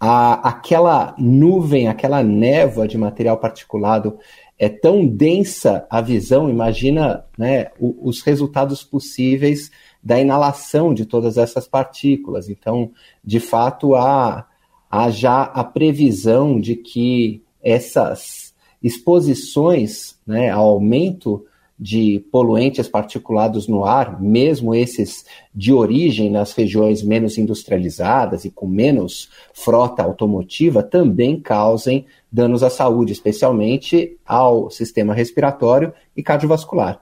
a, 0.00 0.48
aquela 0.48 1.14
nuvem, 1.18 1.88
aquela 1.88 2.22
névoa 2.22 2.86
de 2.86 2.96
material 2.96 3.38
particulado 3.38 4.18
é 4.58 4.68
tão 4.68 5.06
densa 5.06 5.86
a 5.88 6.00
visão, 6.00 6.50
imagina 6.50 7.24
né, 7.36 7.68
o, 7.78 8.08
os 8.08 8.22
resultados 8.22 8.82
possíveis 8.82 9.70
da 10.02 10.20
inalação 10.20 10.92
de 10.92 11.04
todas 11.04 11.36
essas 11.38 11.66
partículas. 11.66 12.48
Então, 12.48 12.90
de 13.24 13.40
fato, 13.40 13.94
há, 13.94 14.46
há 14.90 15.10
já 15.10 15.42
a 15.42 15.62
previsão 15.62 16.60
de 16.60 16.76
que 16.76 17.42
essas 17.62 18.54
exposições 18.82 20.18
né, 20.26 20.50
ao 20.50 20.68
aumento 20.68 21.44
de 21.78 22.24
poluentes 22.32 22.88
particulados 22.88 23.68
no 23.68 23.84
ar, 23.84 24.20
mesmo 24.20 24.74
esses 24.74 25.24
de 25.54 25.72
origem 25.72 26.28
nas 26.28 26.52
regiões 26.52 27.02
menos 27.02 27.38
industrializadas 27.38 28.44
e 28.44 28.50
com 28.50 28.66
menos 28.66 29.28
frota 29.54 30.02
automotiva, 30.02 30.82
também 30.82 31.38
causem 31.38 32.04
danos 32.30 32.62
à 32.62 32.70
saúde, 32.70 33.12
especialmente 33.12 34.16
ao 34.26 34.70
sistema 34.70 35.14
respiratório 35.14 35.92
e 36.16 36.22
cardiovascular. 36.22 37.00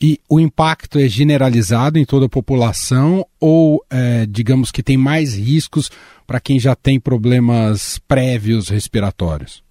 E 0.00 0.20
o 0.28 0.38
impacto 0.38 0.98
é 0.98 1.08
generalizado 1.08 1.98
em 1.98 2.04
toda 2.04 2.26
a 2.26 2.28
população 2.28 3.26
ou, 3.40 3.82
é, 3.90 4.26
digamos 4.26 4.70
que 4.70 4.82
tem 4.82 4.96
mais 4.96 5.34
riscos 5.34 5.90
para 6.24 6.38
quem 6.38 6.60
já 6.60 6.76
tem 6.76 7.00
problemas 7.00 7.98
prévios 8.06 8.68
respiratórios? 8.68 9.62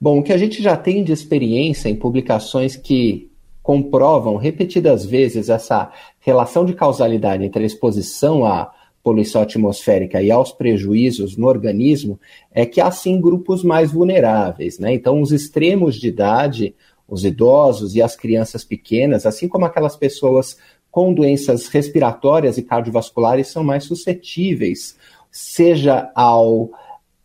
Bom, 0.00 0.18
o 0.18 0.22
que 0.22 0.32
a 0.32 0.36
gente 0.36 0.62
já 0.62 0.76
tem 0.76 1.02
de 1.02 1.10
experiência 1.10 1.88
em 1.88 1.96
publicações 1.96 2.76
que 2.76 3.30
comprovam 3.66 4.36
repetidas 4.36 5.04
vezes 5.04 5.48
essa 5.48 5.90
relação 6.20 6.64
de 6.64 6.72
causalidade 6.72 7.42
entre 7.42 7.64
a 7.64 7.66
exposição 7.66 8.44
à 8.44 8.70
poluição 9.02 9.42
atmosférica 9.42 10.22
e 10.22 10.30
aos 10.30 10.52
prejuízos 10.52 11.36
no 11.36 11.48
organismo, 11.48 12.16
é 12.52 12.64
que 12.64 12.80
há 12.80 12.88
sim 12.92 13.20
grupos 13.20 13.64
mais 13.64 13.90
vulneráveis. 13.90 14.78
Né? 14.78 14.94
Então, 14.94 15.20
os 15.20 15.32
extremos 15.32 15.96
de 15.96 16.06
idade, 16.06 16.76
os 17.08 17.24
idosos 17.24 17.96
e 17.96 18.00
as 18.00 18.14
crianças 18.14 18.64
pequenas, 18.64 19.26
assim 19.26 19.48
como 19.48 19.64
aquelas 19.64 19.96
pessoas 19.96 20.56
com 20.88 21.12
doenças 21.12 21.66
respiratórias 21.66 22.58
e 22.58 22.62
cardiovasculares, 22.62 23.48
são 23.48 23.64
mais 23.64 23.82
suscetíveis, 23.82 24.96
seja 25.28 26.08
ao 26.14 26.70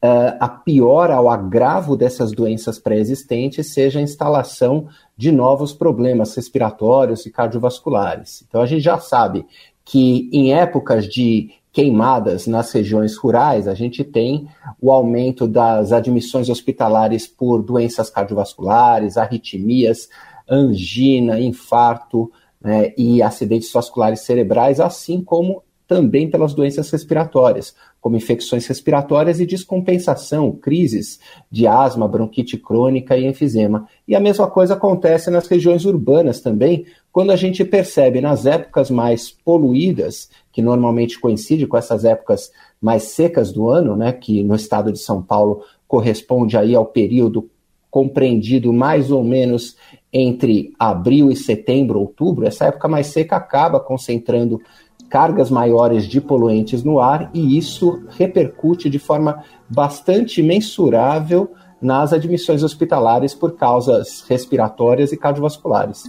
uh, 0.03 0.37
a 0.39 0.49
pior 0.49 1.11
ao 1.11 1.29
agravo 1.29 1.95
dessas 1.95 2.31
doenças 2.31 2.79
pré-existentes 2.79 3.73
seja 3.73 3.99
a 3.99 4.03
instalação 4.03 4.87
de 5.15 5.31
novos 5.31 5.73
problemas 5.73 6.35
respiratórios 6.35 7.25
e 7.25 7.31
cardiovasculares. 7.31 8.43
Então 8.47 8.61
a 8.61 8.65
gente 8.65 8.81
já 8.81 8.97
sabe 8.97 9.45
que 9.85 10.29
em 10.31 10.53
épocas 10.53 11.07
de 11.07 11.51
queimadas 11.71 12.47
nas 12.47 12.71
regiões 12.71 13.15
rurais, 13.15 13.67
a 13.67 13.73
gente 13.73 14.03
tem 14.03 14.47
o 14.81 14.91
aumento 14.91 15.47
das 15.47 15.93
admissões 15.93 16.49
hospitalares 16.49 17.27
por 17.27 17.63
doenças 17.63 18.09
cardiovasculares, 18.09 19.15
arritmias, 19.15 20.09
angina, 20.49 21.39
infarto 21.39 22.29
né, 22.61 22.93
e 22.97 23.21
acidentes 23.23 23.71
vasculares 23.71 24.21
cerebrais, 24.21 24.79
assim 24.81 25.23
como 25.23 25.63
também 25.91 26.29
pelas 26.29 26.53
doenças 26.53 26.89
respiratórias, 26.89 27.75
como 27.99 28.15
infecções 28.15 28.65
respiratórias 28.65 29.41
e 29.41 29.45
descompensação, 29.45 30.49
crises 30.53 31.19
de 31.51 31.67
asma, 31.67 32.07
bronquite 32.07 32.57
crônica 32.57 33.17
e 33.17 33.25
enfisema. 33.25 33.85
E 34.07 34.15
a 34.15 34.19
mesma 34.21 34.49
coisa 34.49 34.75
acontece 34.75 35.29
nas 35.29 35.49
regiões 35.49 35.83
urbanas 35.83 36.39
também, 36.39 36.85
quando 37.11 37.31
a 37.31 37.35
gente 37.35 37.65
percebe 37.65 38.21
nas 38.21 38.45
épocas 38.45 38.89
mais 38.89 39.31
poluídas, 39.31 40.29
que 40.53 40.61
normalmente 40.61 41.19
coincide 41.19 41.67
com 41.67 41.75
essas 41.75 42.05
épocas 42.05 42.53
mais 42.81 43.03
secas 43.03 43.51
do 43.51 43.69
ano, 43.69 43.97
né, 43.97 44.13
que 44.13 44.41
no 44.43 44.55
estado 44.55 44.93
de 44.93 44.99
São 44.99 45.21
Paulo 45.21 45.61
corresponde 45.89 46.55
aí 46.55 46.73
ao 46.73 46.85
período 46.85 47.49
compreendido 47.89 48.71
mais 48.71 49.11
ou 49.11 49.25
menos 49.25 49.75
entre 50.13 50.73
abril 50.79 51.29
e 51.29 51.35
setembro, 51.35 51.99
outubro, 51.99 52.47
essa 52.47 52.67
época 52.67 52.87
mais 52.87 53.07
seca 53.07 53.35
acaba 53.35 53.77
concentrando 53.77 54.61
cargas 55.11 55.51
maiores 55.51 56.05
de 56.05 56.21
poluentes 56.21 56.83
no 56.83 57.01
ar 57.01 57.29
e 57.33 57.57
isso 57.57 58.01
repercute 58.17 58.89
de 58.89 58.97
forma 58.97 59.43
bastante 59.69 60.41
mensurável 60.41 61.51
nas 61.81 62.13
admissões 62.13 62.63
hospitalares 62.63 63.35
por 63.35 63.57
causas 63.57 64.23
respiratórias 64.29 65.11
e 65.11 65.17
cardiovasculares. 65.17 66.03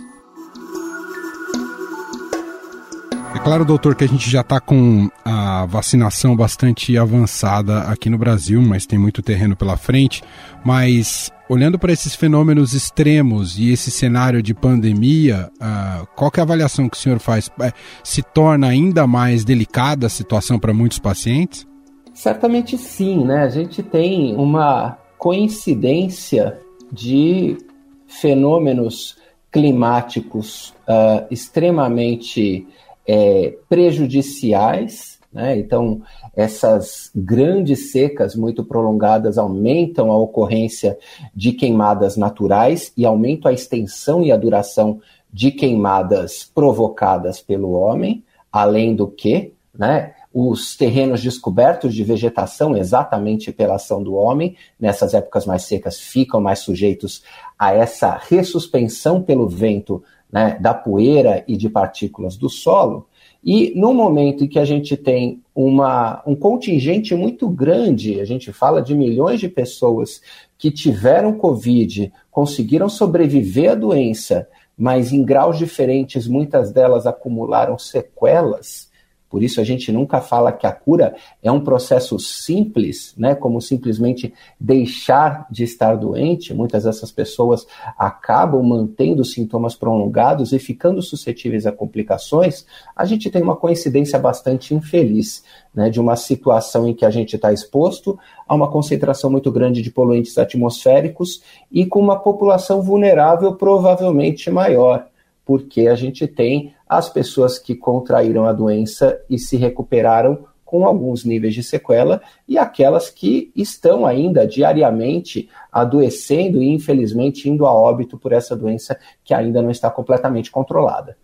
Claro, 3.42 3.64
doutor, 3.64 3.94
que 3.94 4.04
a 4.04 4.08
gente 4.08 4.30
já 4.30 4.40
está 4.40 4.60
com 4.60 5.10
a 5.24 5.66
vacinação 5.66 6.36
bastante 6.36 6.96
avançada 6.96 7.80
aqui 7.82 8.08
no 8.08 8.16
Brasil, 8.16 8.62
mas 8.62 8.86
tem 8.86 8.98
muito 8.98 9.20
terreno 9.20 9.56
pela 9.56 9.76
frente. 9.76 10.22
Mas 10.64 11.30
olhando 11.48 11.78
para 11.78 11.92
esses 11.92 12.14
fenômenos 12.14 12.72
extremos 12.72 13.58
e 13.58 13.72
esse 13.72 13.90
cenário 13.90 14.42
de 14.42 14.54
pandemia, 14.54 15.50
uh, 15.60 16.06
qual 16.14 16.30
é 16.36 16.40
a 16.40 16.44
avaliação 16.44 16.88
que 16.88 16.96
o 16.96 17.00
senhor 17.00 17.18
faz? 17.18 17.50
É, 17.60 17.72
se 18.02 18.22
torna 18.22 18.68
ainda 18.68 19.06
mais 19.06 19.44
delicada 19.44 20.06
a 20.06 20.10
situação 20.10 20.58
para 20.58 20.72
muitos 20.72 20.98
pacientes? 20.98 21.66
Certamente 22.14 22.78
sim, 22.78 23.24
né? 23.24 23.42
A 23.42 23.48
gente 23.48 23.82
tem 23.82 24.36
uma 24.36 24.96
coincidência 25.18 26.58
de 26.92 27.58
fenômenos 28.06 29.16
climáticos 29.50 30.74
uh, 30.88 31.26
extremamente 31.30 32.66
é, 33.06 33.54
prejudiciais. 33.68 35.18
Né? 35.32 35.58
Então, 35.58 36.02
essas 36.36 37.10
grandes 37.14 37.90
secas 37.90 38.34
muito 38.34 38.64
prolongadas 38.64 39.38
aumentam 39.38 40.10
a 40.10 40.18
ocorrência 40.18 40.98
de 41.34 41.52
queimadas 41.52 42.16
naturais 42.16 42.92
e 42.96 43.06
aumentam 43.06 43.50
a 43.50 43.54
extensão 43.54 44.22
e 44.22 44.30
a 44.30 44.36
duração 44.36 45.00
de 45.32 45.50
queimadas 45.50 46.50
provocadas 46.54 47.40
pelo 47.40 47.72
homem, 47.72 48.22
além 48.52 48.94
do 48.94 49.08
que, 49.08 49.54
né, 49.76 50.14
os 50.34 50.76
terrenos 50.76 51.22
descobertos 51.22 51.94
de 51.94 52.02
vegetação, 52.02 52.76
exatamente 52.76 53.52
pela 53.52 53.74
ação 53.74 54.02
do 54.02 54.14
homem, 54.14 54.56
nessas 54.80 55.12
épocas 55.12 55.44
mais 55.44 55.62
secas, 55.62 55.98
ficam 56.00 56.40
mais 56.40 56.60
sujeitos 56.60 57.22
a 57.58 57.74
essa 57.74 58.18
ressuspensão 58.28 59.22
pelo 59.22 59.46
vento 59.46 60.02
né, 60.32 60.56
da 60.58 60.72
poeira 60.72 61.44
e 61.46 61.56
de 61.56 61.68
partículas 61.68 62.36
do 62.36 62.48
solo. 62.48 63.06
E 63.44 63.72
no 63.76 63.92
momento 63.92 64.44
em 64.44 64.48
que 64.48 64.58
a 64.58 64.64
gente 64.64 64.96
tem 64.96 65.42
uma, 65.54 66.22
um 66.26 66.34
contingente 66.34 67.14
muito 67.14 67.48
grande, 67.48 68.20
a 68.20 68.24
gente 68.24 68.52
fala 68.52 68.80
de 68.80 68.94
milhões 68.94 69.40
de 69.40 69.48
pessoas 69.48 70.22
que 70.56 70.70
tiveram 70.70 71.36
Covid, 71.36 72.10
conseguiram 72.30 72.88
sobreviver 72.88 73.72
à 73.72 73.74
doença, 73.74 74.48
mas 74.78 75.12
em 75.12 75.22
graus 75.22 75.58
diferentes, 75.58 76.26
muitas 76.26 76.72
delas 76.72 77.06
acumularam 77.06 77.76
sequelas 77.76 78.90
por 79.32 79.42
isso 79.42 79.62
a 79.62 79.64
gente 79.64 79.90
nunca 79.90 80.20
fala 80.20 80.52
que 80.52 80.66
a 80.66 80.72
cura 80.72 81.16
é 81.42 81.50
um 81.50 81.62
processo 81.62 82.18
simples, 82.18 83.14
né, 83.16 83.34
como 83.34 83.62
simplesmente 83.62 84.34
deixar 84.60 85.46
de 85.50 85.64
estar 85.64 85.96
doente. 85.96 86.52
Muitas 86.52 86.84
dessas 86.84 87.10
pessoas 87.10 87.66
acabam 87.96 88.62
mantendo 88.62 89.24
sintomas 89.24 89.74
prolongados 89.74 90.52
e 90.52 90.58
ficando 90.58 91.00
suscetíveis 91.00 91.64
a 91.64 91.72
complicações. 91.72 92.66
A 92.94 93.06
gente 93.06 93.30
tem 93.30 93.42
uma 93.42 93.56
coincidência 93.56 94.18
bastante 94.18 94.74
infeliz, 94.74 95.42
né, 95.74 95.88
de 95.88 95.98
uma 95.98 96.14
situação 96.14 96.86
em 96.86 96.92
que 96.92 97.06
a 97.06 97.10
gente 97.10 97.34
está 97.34 97.54
exposto 97.54 98.18
a 98.46 98.54
uma 98.54 98.70
concentração 98.70 99.30
muito 99.30 99.50
grande 99.50 99.80
de 99.80 99.90
poluentes 99.90 100.36
atmosféricos 100.36 101.42
e 101.70 101.86
com 101.86 102.00
uma 102.00 102.18
população 102.18 102.82
vulnerável 102.82 103.54
provavelmente 103.54 104.50
maior 104.50 105.06
porque 105.44 105.88
a 105.88 105.94
gente 105.94 106.26
tem 106.26 106.72
as 106.96 107.08
pessoas 107.08 107.58
que 107.58 107.74
contraíram 107.74 108.44
a 108.44 108.52
doença 108.52 109.18
e 109.28 109.38
se 109.38 109.56
recuperaram 109.56 110.44
com 110.62 110.84
alguns 110.86 111.24
níveis 111.24 111.54
de 111.54 111.62
sequela 111.62 112.20
e 112.46 112.58
aquelas 112.58 113.08
que 113.08 113.50
estão 113.56 114.04
ainda 114.04 114.46
diariamente 114.46 115.48
adoecendo 115.70 116.62
e 116.62 116.68
infelizmente 116.68 117.48
indo 117.48 117.64
a 117.64 117.72
óbito 117.72 118.18
por 118.18 118.32
essa 118.32 118.54
doença 118.54 118.98
que 119.24 119.32
ainda 119.32 119.62
não 119.62 119.70
está 119.70 119.90
completamente 119.90 120.50
controlada. 120.50 121.16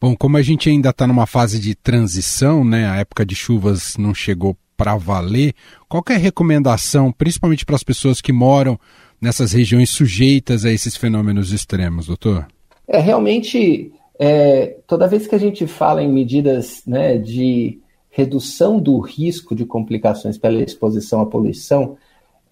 Bom, 0.00 0.16
como 0.16 0.36
a 0.36 0.42
gente 0.42 0.68
ainda 0.68 0.90
está 0.90 1.06
numa 1.06 1.26
fase 1.26 1.60
de 1.60 1.76
transição, 1.76 2.64
né, 2.64 2.88
a 2.88 2.96
época 2.96 3.24
de 3.24 3.36
chuvas 3.36 3.96
não 3.96 4.12
chegou 4.12 4.56
para 4.76 4.96
valer, 4.96 5.54
qual 5.88 6.02
é 6.10 6.14
a 6.14 6.18
recomendação, 6.18 7.12
principalmente 7.12 7.64
para 7.64 7.76
as 7.76 7.84
pessoas 7.84 8.20
que 8.20 8.32
moram 8.32 8.76
nessas 9.20 9.52
regiões 9.52 9.90
sujeitas 9.90 10.64
a 10.64 10.72
esses 10.72 10.96
fenômenos 10.96 11.52
extremos, 11.52 12.06
doutor? 12.06 12.48
É 12.88 12.98
realmente 12.98 13.92
é, 14.24 14.76
toda 14.86 15.08
vez 15.08 15.26
que 15.26 15.34
a 15.34 15.38
gente 15.38 15.66
fala 15.66 16.00
em 16.00 16.08
medidas 16.08 16.84
né, 16.86 17.18
de 17.18 17.80
redução 18.08 18.78
do 18.78 19.00
risco 19.00 19.52
de 19.52 19.66
complicações 19.66 20.38
pela 20.38 20.62
exposição 20.62 21.20
à 21.20 21.26
poluição, 21.26 21.96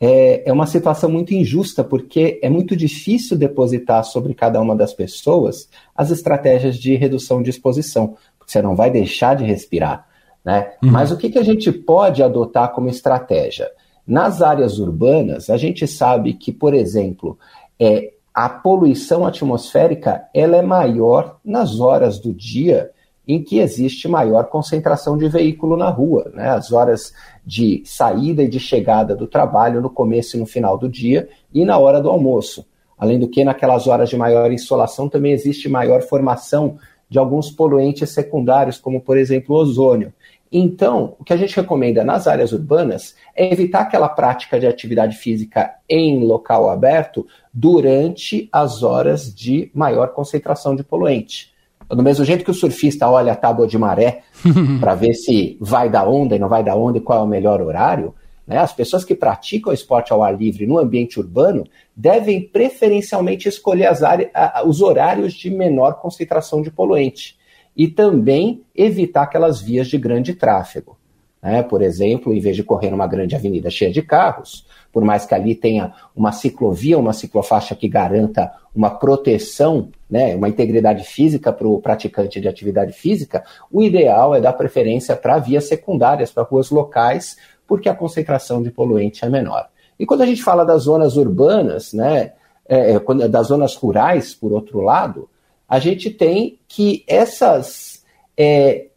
é, 0.00 0.48
é 0.48 0.52
uma 0.52 0.66
situação 0.66 1.08
muito 1.08 1.32
injusta, 1.32 1.84
porque 1.84 2.40
é 2.42 2.50
muito 2.50 2.74
difícil 2.74 3.38
depositar 3.38 4.02
sobre 4.02 4.34
cada 4.34 4.60
uma 4.60 4.74
das 4.74 4.92
pessoas 4.92 5.68
as 5.94 6.10
estratégias 6.10 6.76
de 6.76 6.96
redução 6.96 7.40
de 7.40 7.50
exposição, 7.50 8.16
porque 8.36 8.50
você 8.50 8.60
não 8.60 8.74
vai 8.74 8.90
deixar 8.90 9.36
de 9.36 9.44
respirar. 9.44 10.08
Né? 10.44 10.72
Uhum. 10.82 10.90
Mas 10.90 11.12
o 11.12 11.16
que, 11.16 11.30
que 11.30 11.38
a 11.38 11.44
gente 11.44 11.70
pode 11.70 12.20
adotar 12.20 12.72
como 12.72 12.88
estratégia? 12.88 13.70
Nas 14.04 14.42
áreas 14.42 14.80
urbanas, 14.80 15.48
a 15.48 15.56
gente 15.56 15.86
sabe 15.86 16.32
que, 16.34 16.50
por 16.50 16.74
exemplo, 16.74 17.38
é, 17.78 18.10
a 18.42 18.48
poluição 18.48 19.26
atmosférica 19.26 20.24
ela 20.32 20.56
é 20.56 20.62
maior 20.62 21.38
nas 21.44 21.78
horas 21.78 22.18
do 22.18 22.32
dia 22.32 22.90
em 23.28 23.44
que 23.44 23.58
existe 23.58 24.08
maior 24.08 24.44
concentração 24.44 25.18
de 25.18 25.28
veículo 25.28 25.76
na 25.76 25.90
rua, 25.90 26.30
né? 26.32 26.48
as 26.48 26.72
horas 26.72 27.12
de 27.44 27.82
saída 27.84 28.42
e 28.42 28.48
de 28.48 28.58
chegada 28.58 29.14
do 29.14 29.26
trabalho 29.26 29.82
no 29.82 29.90
começo 29.90 30.38
e 30.38 30.40
no 30.40 30.46
final 30.46 30.78
do 30.78 30.88
dia 30.88 31.28
e 31.52 31.66
na 31.66 31.76
hora 31.76 32.00
do 32.00 32.08
almoço. 32.08 32.64
Além 32.96 33.18
do 33.18 33.28
que, 33.28 33.44
naquelas 33.44 33.86
horas 33.86 34.08
de 34.08 34.16
maior 34.16 34.50
insolação 34.50 35.06
também 35.06 35.32
existe 35.32 35.68
maior 35.68 36.00
formação 36.00 36.78
de 37.10 37.18
alguns 37.18 37.50
poluentes 37.50 38.08
secundários, 38.08 38.78
como 38.78 39.02
por 39.02 39.18
exemplo 39.18 39.54
o 39.54 39.58
ozônio. 39.58 40.14
Então, 40.52 41.14
o 41.18 41.22
que 41.22 41.32
a 41.32 41.36
gente 41.36 41.54
recomenda 41.54 42.02
nas 42.02 42.26
áreas 42.26 42.52
urbanas 42.52 43.14
é 43.36 43.52
evitar 43.52 43.82
aquela 43.82 44.08
prática 44.08 44.58
de 44.58 44.66
atividade 44.66 45.16
física 45.16 45.76
em 45.88 46.24
local 46.24 46.68
aberto 46.68 47.24
durante 47.54 48.48
as 48.50 48.82
horas 48.82 49.32
de 49.32 49.70
maior 49.72 50.08
concentração 50.08 50.74
de 50.74 50.82
poluente. 50.82 51.52
Do 51.88 52.02
mesmo 52.02 52.24
jeito 52.24 52.44
que 52.44 52.50
o 52.50 52.54
surfista 52.54 53.08
olha 53.08 53.32
a 53.32 53.36
tábua 53.36 53.66
de 53.66 53.78
maré 53.78 54.22
para 54.80 54.94
ver 54.96 55.14
se 55.14 55.56
vai 55.60 55.88
da 55.88 56.08
onda 56.08 56.34
e 56.34 56.38
não 56.38 56.48
vai 56.48 56.64
da 56.64 56.74
onda 56.74 56.98
e 56.98 57.00
qual 57.00 57.20
é 57.20 57.22
o 57.22 57.28
melhor 57.28 57.60
horário, 57.60 58.12
né, 58.44 58.58
as 58.58 58.72
pessoas 58.72 59.04
que 59.04 59.14
praticam 59.14 59.72
esporte 59.72 60.12
ao 60.12 60.22
ar 60.22 60.36
livre 60.36 60.66
no 60.66 60.78
ambiente 60.78 61.20
urbano 61.20 61.64
devem 61.94 62.42
preferencialmente 62.42 63.48
escolher 63.48 63.86
áreas, 64.02 64.30
os 64.66 64.82
horários 64.82 65.32
de 65.32 65.48
menor 65.48 66.00
concentração 66.00 66.60
de 66.60 66.70
poluente 66.70 67.38
e 67.80 67.88
também 67.88 68.62
evitar 68.76 69.22
aquelas 69.22 69.58
vias 69.58 69.88
de 69.88 69.96
grande 69.96 70.34
tráfego. 70.34 70.98
Né? 71.42 71.62
Por 71.62 71.80
exemplo, 71.80 72.30
em 72.30 72.38
vez 72.38 72.54
de 72.54 72.62
correr 72.62 72.90
numa 72.90 73.06
grande 73.06 73.34
avenida 73.34 73.70
cheia 73.70 73.90
de 73.90 74.02
carros, 74.02 74.66
por 74.92 75.02
mais 75.02 75.24
que 75.24 75.34
ali 75.34 75.54
tenha 75.54 75.94
uma 76.14 76.30
ciclovia, 76.30 76.98
uma 76.98 77.14
ciclofaixa 77.14 77.74
que 77.74 77.88
garanta 77.88 78.52
uma 78.76 78.90
proteção, 78.90 79.88
né, 80.10 80.36
uma 80.36 80.50
integridade 80.50 81.04
física 81.04 81.50
para 81.54 81.66
o 81.66 81.80
praticante 81.80 82.38
de 82.38 82.46
atividade 82.46 82.92
física, 82.92 83.44
o 83.72 83.82
ideal 83.82 84.34
é 84.34 84.42
dar 84.42 84.52
preferência 84.52 85.16
para 85.16 85.38
vias 85.38 85.64
secundárias, 85.64 86.30
para 86.30 86.42
ruas 86.42 86.68
locais, 86.68 87.38
porque 87.66 87.88
a 87.88 87.94
concentração 87.94 88.62
de 88.62 88.70
poluente 88.70 89.24
é 89.24 89.30
menor. 89.30 89.70
E 89.98 90.04
quando 90.04 90.20
a 90.20 90.26
gente 90.26 90.42
fala 90.42 90.66
das 90.66 90.82
zonas 90.82 91.16
urbanas, 91.16 91.94
né, 91.94 92.32
é, 92.68 92.92
é 92.92 93.28
das 93.28 93.46
zonas 93.46 93.74
rurais, 93.74 94.34
por 94.34 94.52
outro 94.52 94.82
lado, 94.82 95.30
a 95.70 95.78
gente 95.78 96.10
tem 96.10 96.58
que 96.66 97.04
essas, 97.06 98.04
é, 98.36 98.88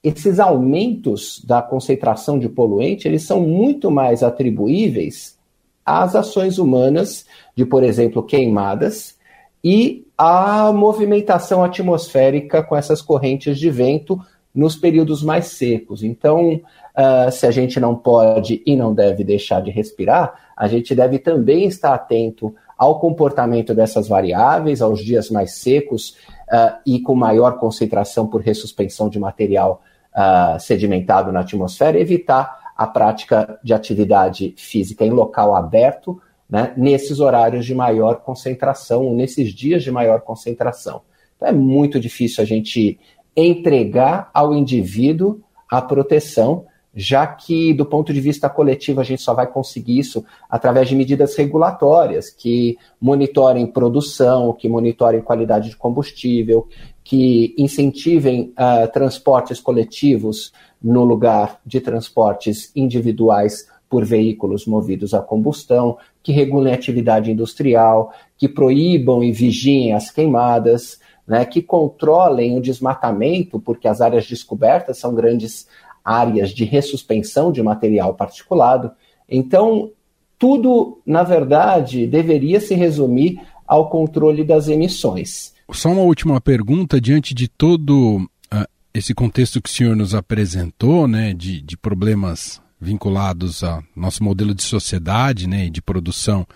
esses 0.00 0.38
aumentos 0.38 1.44
da 1.44 1.60
concentração 1.60 2.38
de 2.38 2.48
poluente, 2.48 3.08
eles 3.08 3.24
são 3.24 3.40
muito 3.40 3.90
mais 3.90 4.22
atribuíveis 4.22 5.36
às 5.84 6.14
ações 6.14 6.56
humanas 6.56 7.26
de, 7.56 7.66
por 7.66 7.82
exemplo, 7.82 8.22
queimadas 8.22 9.18
e 9.62 10.06
à 10.16 10.72
movimentação 10.72 11.64
atmosférica 11.64 12.62
com 12.62 12.76
essas 12.76 13.02
correntes 13.02 13.58
de 13.58 13.68
vento 13.68 14.16
nos 14.54 14.76
períodos 14.76 15.24
mais 15.24 15.46
secos. 15.46 16.04
Então, 16.04 16.54
uh, 16.54 17.30
se 17.32 17.44
a 17.44 17.50
gente 17.50 17.80
não 17.80 17.96
pode 17.96 18.62
e 18.64 18.76
não 18.76 18.94
deve 18.94 19.24
deixar 19.24 19.60
de 19.60 19.72
respirar, 19.72 20.52
a 20.56 20.68
gente 20.68 20.94
deve 20.94 21.18
também 21.18 21.64
estar 21.64 21.92
atento 21.92 22.54
ao 22.80 22.98
comportamento 22.98 23.74
dessas 23.74 24.08
variáveis, 24.08 24.80
aos 24.80 25.04
dias 25.04 25.28
mais 25.28 25.56
secos 25.56 26.16
uh, 26.50 26.80
e 26.86 26.98
com 26.98 27.14
maior 27.14 27.58
concentração 27.58 28.26
por 28.26 28.40
ressuspensão 28.40 29.10
de 29.10 29.18
material 29.18 29.82
uh, 30.16 30.58
sedimentado 30.58 31.30
na 31.30 31.40
atmosfera, 31.40 32.00
evitar 32.00 32.72
a 32.74 32.86
prática 32.86 33.60
de 33.62 33.74
atividade 33.74 34.54
física 34.56 35.04
em 35.04 35.10
local 35.10 35.54
aberto, 35.54 36.22
né, 36.48 36.72
nesses 36.74 37.20
horários 37.20 37.66
de 37.66 37.74
maior 37.74 38.22
concentração, 38.22 39.14
nesses 39.14 39.52
dias 39.52 39.82
de 39.82 39.90
maior 39.90 40.22
concentração. 40.22 41.02
Então 41.36 41.50
é 41.50 41.52
muito 41.52 42.00
difícil 42.00 42.42
a 42.42 42.46
gente 42.46 42.98
entregar 43.36 44.30
ao 44.32 44.54
indivíduo 44.54 45.42
a 45.70 45.82
proteção 45.82 46.64
já 47.00 47.26
que, 47.26 47.72
do 47.72 47.86
ponto 47.86 48.12
de 48.12 48.20
vista 48.20 48.48
coletivo, 48.50 49.00
a 49.00 49.04
gente 49.04 49.22
só 49.22 49.32
vai 49.32 49.46
conseguir 49.46 49.98
isso 49.98 50.22
através 50.50 50.86
de 50.86 50.94
medidas 50.94 51.34
regulatórias 51.34 52.28
que 52.28 52.76
monitorem 53.00 53.66
produção, 53.66 54.52
que 54.52 54.68
monitorem 54.68 55.22
qualidade 55.22 55.70
de 55.70 55.76
combustível, 55.76 56.68
que 57.02 57.54
incentivem 57.56 58.52
uh, 58.52 58.92
transportes 58.92 59.58
coletivos 59.60 60.52
no 60.82 61.02
lugar 61.02 61.58
de 61.64 61.80
transportes 61.80 62.70
individuais 62.76 63.66
por 63.88 64.04
veículos 64.04 64.66
movidos 64.66 65.14
a 65.14 65.20
combustão, 65.20 65.96
que 66.22 66.32
regulem 66.32 66.72
a 66.72 66.76
atividade 66.76 67.32
industrial, 67.32 68.12
que 68.36 68.46
proíbam 68.46 69.24
e 69.24 69.32
vigiem 69.32 69.94
as 69.94 70.10
queimadas, 70.10 71.00
né, 71.26 71.46
que 71.46 71.62
controlem 71.62 72.58
o 72.58 72.60
desmatamento, 72.60 73.58
porque 73.58 73.88
as 73.88 74.00
áreas 74.00 74.26
descobertas 74.26 74.98
são 74.98 75.14
grandes 75.14 75.66
áreas 76.04 76.50
de 76.50 76.64
ressuspensão 76.64 77.52
de 77.52 77.62
material 77.62 78.14
particulado. 78.14 78.90
Então, 79.28 79.90
tudo, 80.38 81.00
na 81.04 81.22
verdade, 81.22 82.06
deveria 82.06 82.60
se 82.60 82.74
resumir 82.74 83.40
ao 83.66 83.88
controle 83.88 84.42
das 84.42 84.68
emissões. 84.68 85.54
Só 85.72 85.90
uma 85.90 86.02
última 86.02 86.40
pergunta, 86.40 87.00
diante 87.00 87.34
de 87.34 87.46
todo 87.46 88.16
uh, 88.52 88.66
esse 88.92 89.14
contexto 89.14 89.62
que 89.62 89.70
o 89.70 89.72
senhor 89.72 89.94
nos 89.94 90.14
apresentou, 90.14 91.06
né, 91.06 91.32
de, 91.32 91.60
de 91.60 91.76
problemas 91.76 92.60
vinculados 92.80 93.62
ao 93.62 93.82
nosso 93.94 94.24
modelo 94.24 94.54
de 94.54 94.62
sociedade 94.62 95.46
né, 95.46 95.66
e 95.66 95.70
de 95.70 95.82
produção 95.82 96.46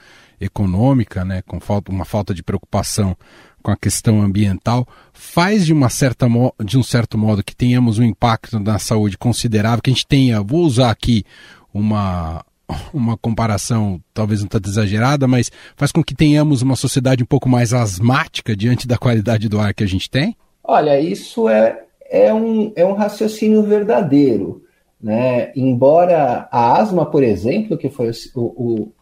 econômica, 0.44 1.24
né, 1.24 1.42
com 1.42 1.58
falta, 1.60 1.90
uma 1.90 2.04
falta 2.04 2.34
de 2.34 2.42
preocupação 2.42 3.16
com 3.62 3.70
a 3.70 3.76
questão 3.76 4.20
ambiental, 4.20 4.86
faz 5.12 5.64
de, 5.64 5.72
uma 5.72 5.88
certa, 5.88 6.26
de 6.62 6.76
um 6.76 6.82
certo 6.82 7.16
modo 7.16 7.42
que 7.42 7.56
tenhamos 7.56 7.98
um 7.98 8.02
impacto 8.02 8.60
na 8.60 8.78
saúde 8.78 9.16
considerável, 9.16 9.82
que 9.82 9.90
a 9.90 9.92
gente 9.92 10.06
tenha, 10.06 10.42
vou 10.42 10.60
usar 10.60 10.90
aqui 10.90 11.24
uma, 11.72 12.44
uma 12.92 13.16
comparação 13.16 14.00
talvez 14.12 14.42
um 14.42 14.46
tanto 14.46 14.68
exagerada, 14.68 15.26
mas 15.26 15.50
faz 15.76 15.90
com 15.90 16.04
que 16.04 16.14
tenhamos 16.14 16.60
uma 16.60 16.76
sociedade 16.76 17.22
um 17.22 17.26
pouco 17.26 17.48
mais 17.48 17.72
asmática 17.72 18.54
diante 18.54 18.86
da 18.86 18.98
qualidade 18.98 19.48
do 19.48 19.58
ar 19.58 19.72
que 19.72 19.82
a 19.82 19.88
gente 19.88 20.10
tem? 20.10 20.36
Olha, 20.62 21.00
isso 21.00 21.48
é, 21.48 21.84
é, 22.10 22.32
um, 22.32 22.72
é 22.76 22.84
um 22.84 22.94
raciocínio 22.94 23.62
verdadeiro. 23.62 24.62
Né? 25.00 25.52
Embora 25.54 26.48
a 26.50 26.78
asma, 26.78 27.04
por 27.04 27.22
exemplo, 27.22 27.76
que 27.76 27.90
foi 27.90 28.10
o, 28.34 28.40
o, 28.40 28.92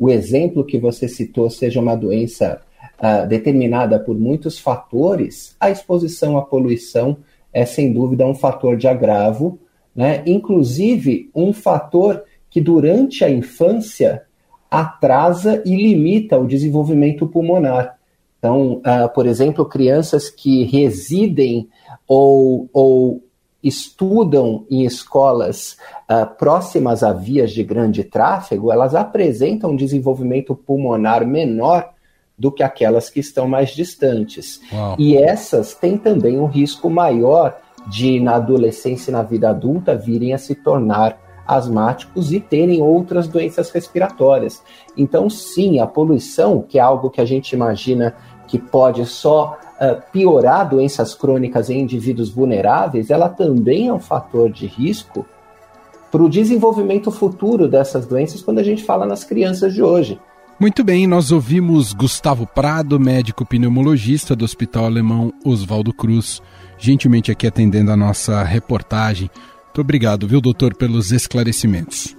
o 0.00 0.08
exemplo 0.08 0.64
que 0.64 0.78
você 0.78 1.06
citou, 1.06 1.50
seja 1.50 1.78
uma 1.78 1.94
doença 1.94 2.62
uh, 2.98 3.28
determinada 3.28 4.00
por 4.00 4.18
muitos 4.18 4.58
fatores, 4.58 5.54
a 5.60 5.70
exposição 5.70 6.38
à 6.38 6.42
poluição 6.42 7.18
é 7.52 7.66
sem 7.66 7.92
dúvida 7.92 8.26
um 8.26 8.34
fator 8.34 8.78
de 8.78 8.88
agravo, 8.88 9.58
né? 9.94 10.22
inclusive 10.24 11.28
um 11.34 11.52
fator 11.52 12.24
que 12.48 12.62
durante 12.62 13.22
a 13.22 13.30
infância 13.30 14.22
atrasa 14.70 15.62
e 15.66 15.76
limita 15.76 16.38
o 16.38 16.46
desenvolvimento 16.46 17.26
pulmonar. 17.26 17.98
Então, 18.38 18.78
uh, 18.78 19.12
por 19.14 19.26
exemplo, 19.26 19.66
crianças 19.66 20.30
que 20.30 20.64
residem 20.64 21.68
ou, 22.08 22.70
ou 22.72 23.22
estudam 23.62 24.64
em 24.70 24.84
escolas 24.84 25.76
uh, 26.08 26.26
próximas 26.36 27.02
a 27.02 27.12
vias 27.12 27.50
de 27.52 27.62
grande 27.62 28.04
tráfego, 28.04 28.72
elas 28.72 28.94
apresentam 28.94 29.70
um 29.70 29.76
desenvolvimento 29.76 30.54
pulmonar 30.54 31.26
menor 31.26 31.90
do 32.38 32.50
que 32.50 32.62
aquelas 32.62 33.10
que 33.10 33.20
estão 33.20 33.46
mais 33.46 33.70
distantes. 33.70 34.60
Uau. 34.72 34.96
E 34.98 35.16
essas 35.16 35.74
têm 35.74 35.98
também 35.98 36.38
um 36.38 36.46
risco 36.46 36.88
maior 36.88 37.58
de, 37.86 38.18
na 38.18 38.36
adolescência 38.36 39.10
e 39.10 39.12
na 39.12 39.22
vida 39.22 39.50
adulta, 39.50 39.94
virem 39.94 40.32
a 40.32 40.38
se 40.38 40.54
tornar 40.54 41.18
asmáticos 41.46 42.32
e 42.32 42.40
terem 42.40 42.80
outras 42.80 43.26
doenças 43.26 43.70
respiratórias. 43.70 44.62
Então, 44.96 45.28
sim, 45.28 45.80
a 45.80 45.86
poluição, 45.86 46.62
que 46.62 46.78
é 46.78 46.82
algo 46.82 47.10
que 47.10 47.20
a 47.20 47.24
gente 47.24 47.52
imagina 47.52 48.14
que 48.46 48.58
pode 48.58 49.04
só 49.04 49.58
uh, 49.80 50.00
piorar 50.12 50.68
doenças 50.68 51.14
crônicas 51.14 51.70
em 51.70 51.80
indivíduos 51.80 52.30
vulneráveis, 52.30 53.10
ela 53.10 53.28
também 53.28 53.88
é 53.88 53.92
um 53.92 54.00
fator 54.00 54.50
de 54.50 54.66
risco 54.66 55.24
para 56.10 56.22
o 56.22 56.28
desenvolvimento 56.28 57.10
futuro 57.10 57.68
dessas 57.68 58.06
doenças 58.06 58.42
quando 58.42 58.58
a 58.58 58.62
gente 58.62 58.84
fala 58.84 59.06
nas 59.06 59.24
crianças 59.24 59.72
de 59.72 59.82
hoje. 59.82 60.20
Muito 60.58 60.84
bem, 60.84 61.06
nós 61.06 61.32
ouvimos 61.32 61.94
Gustavo 61.94 62.46
Prado, 62.46 63.00
médico 63.00 63.46
pneumologista 63.46 64.36
do 64.36 64.44
Hospital 64.44 64.84
Alemão 64.84 65.32
Oswaldo 65.42 65.90
Cruz, 65.90 66.42
gentilmente 66.76 67.32
aqui 67.32 67.46
atendendo 67.46 67.90
a 67.90 67.96
nossa 67.96 68.42
reportagem. 68.42 69.30
Muito 69.66 69.80
obrigado, 69.80 70.28
viu, 70.28 70.40
doutor, 70.40 70.74
pelos 70.74 71.12
esclarecimentos. 71.12 72.14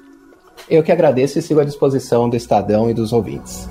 Eu 0.67 0.82
que 0.82 0.91
agradeço 0.91 1.38
e 1.38 1.41
sigo 1.41 1.60
à 1.60 1.63
disposição 1.63 2.30
do 2.30 2.36
Estadão 2.36 2.89
e 2.89 2.93
dos 2.93 3.13
ouvintes. 3.13 3.69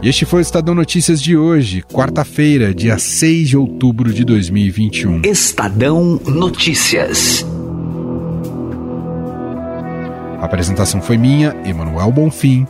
E 0.00 0.08
este 0.08 0.24
foi 0.24 0.38
o 0.38 0.42
Estadão 0.42 0.76
Notícias 0.76 1.20
de 1.20 1.36
hoje, 1.36 1.82
quarta-feira, 1.82 2.72
dia 2.72 2.96
6 2.98 3.48
de 3.48 3.56
outubro 3.56 4.12
de 4.12 4.24
2021. 4.24 5.22
Estadão 5.24 6.20
Notícias. 6.24 7.44
A 10.40 10.44
apresentação 10.44 11.02
foi 11.02 11.18
minha, 11.18 11.56
Emanuel 11.64 12.12
Bonfim. 12.12 12.64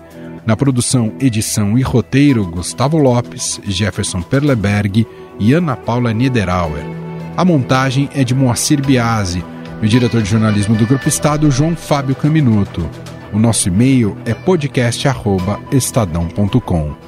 Na 0.47 0.57
produção, 0.57 1.13
edição 1.21 1.77
e 1.77 1.83
roteiro, 1.83 2.47
Gustavo 2.47 2.97
Lopes, 2.97 3.61
Jefferson 3.67 4.23
Perleberg 4.23 5.07
e 5.39 5.53
Ana 5.53 5.77
Paula 5.77 6.15
Niederauer. 6.15 6.83
A 7.37 7.45
montagem 7.45 8.09
é 8.15 8.25
de 8.25 8.35
Moacir 8.35 8.81
Biasi 8.81 9.45
e 9.83 9.87
o 9.87 9.89
diretor 9.89 10.23
de 10.23 10.31
jornalismo 10.31 10.75
do 10.75 10.87
Grupo 10.87 11.07
Estado, 11.07 11.51
João 11.51 11.77
Fábio 11.77 12.15
Caminuto. 12.15 12.89
O 13.35 13.39
nosso 13.39 13.69
e-mail 13.69 14.17
é 14.25 14.33
podcast@estadão.com. 14.33 17.08